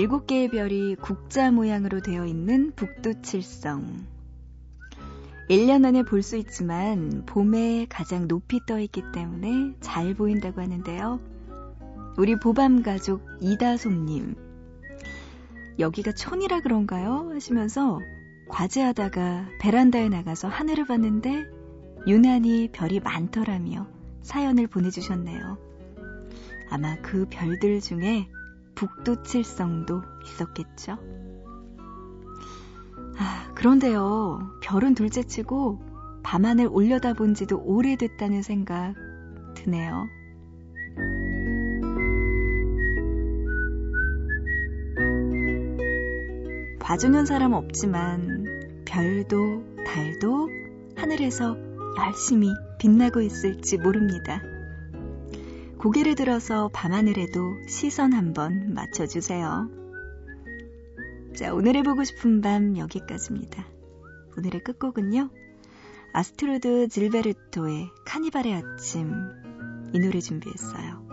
7개의 0.00 0.50
별이 0.50 0.96
국자 0.96 1.50
모양으로 1.50 2.00
되어 2.00 2.24
있는 2.24 2.72
북두칠성. 2.74 4.06
1년 5.50 5.84
안에 5.84 6.04
볼 6.04 6.22
수 6.22 6.38
있지만 6.38 7.24
봄에 7.26 7.86
가장 7.90 8.26
높이 8.26 8.60
떠 8.66 8.80
있기 8.80 9.02
때문에 9.12 9.74
잘 9.80 10.14
보인다고 10.14 10.62
하는데요. 10.62 11.20
우리 12.16 12.38
보밤 12.38 12.82
가족 12.82 13.20
이다솜님. 13.42 14.36
여기가 15.78 16.12
촌이라 16.12 16.60
그런가요? 16.60 17.30
하시면서 17.34 18.00
과제하다가 18.48 19.48
베란다에 19.60 20.08
나가서 20.08 20.48
하늘을 20.48 20.86
봤는데 20.86 21.44
유난히 22.06 22.70
별이 22.72 23.00
많더라며 23.00 23.86
사연을 24.22 24.66
보내주셨네요. 24.66 25.58
아마 26.70 26.96
그 27.02 27.26
별들 27.28 27.80
중에 27.80 28.28
북두칠성도 28.80 30.02
있었겠죠. 30.24 30.96
아, 33.18 33.52
그런데요, 33.54 34.58
별은 34.62 34.94
둘째 34.94 35.22
치고 35.22 35.82
밤하늘 36.22 36.66
올려다본 36.70 37.34
지도 37.34 37.60
오래됐다는 37.62 38.40
생각 38.40 38.94
드네요. 39.54 40.06
봐주는 46.80 47.26
사람 47.26 47.52
없지만 47.52 48.46
별도 48.86 49.62
달도 49.84 50.48
하늘에서 50.96 51.54
열심히 51.98 52.48
빛나고 52.78 53.20
있을지 53.20 53.76
모릅니다. 53.76 54.40
고개를 55.80 56.14
들어서 56.14 56.68
밤하늘에도 56.74 57.56
시선 57.66 58.12
한번 58.12 58.74
맞춰주세요. 58.74 59.70
자, 61.34 61.54
오늘의 61.54 61.84
보고 61.84 62.04
싶은 62.04 62.42
밤 62.42 62.76
여기까지입니다. 62.76 63.66
오늘의 64.36 64.62
끝곡은요. 64.62 65.30
아스트로드 66.12 66.88
질베르토의 66.88 67.88
카니발의 68.04 68.54
아침 68.56 69.10
이 69.94 69.98
노래 69.98 70.20
준비했어요. 70.20 71.08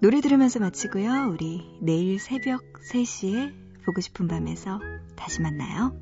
노래 0.00 0.20
들으면서 0.20 0.60
마치고요. 0.60 1.30
우리 1.30 1.62
내일 1.80 2.18
새벽 2.18 2.62
3시에 2.92 3.54
보고 3.86 4.02
싶은 4.02 4.28
밤에서 4.28 4.78
다시 5.16 5.40
만나요. 5.40 5.98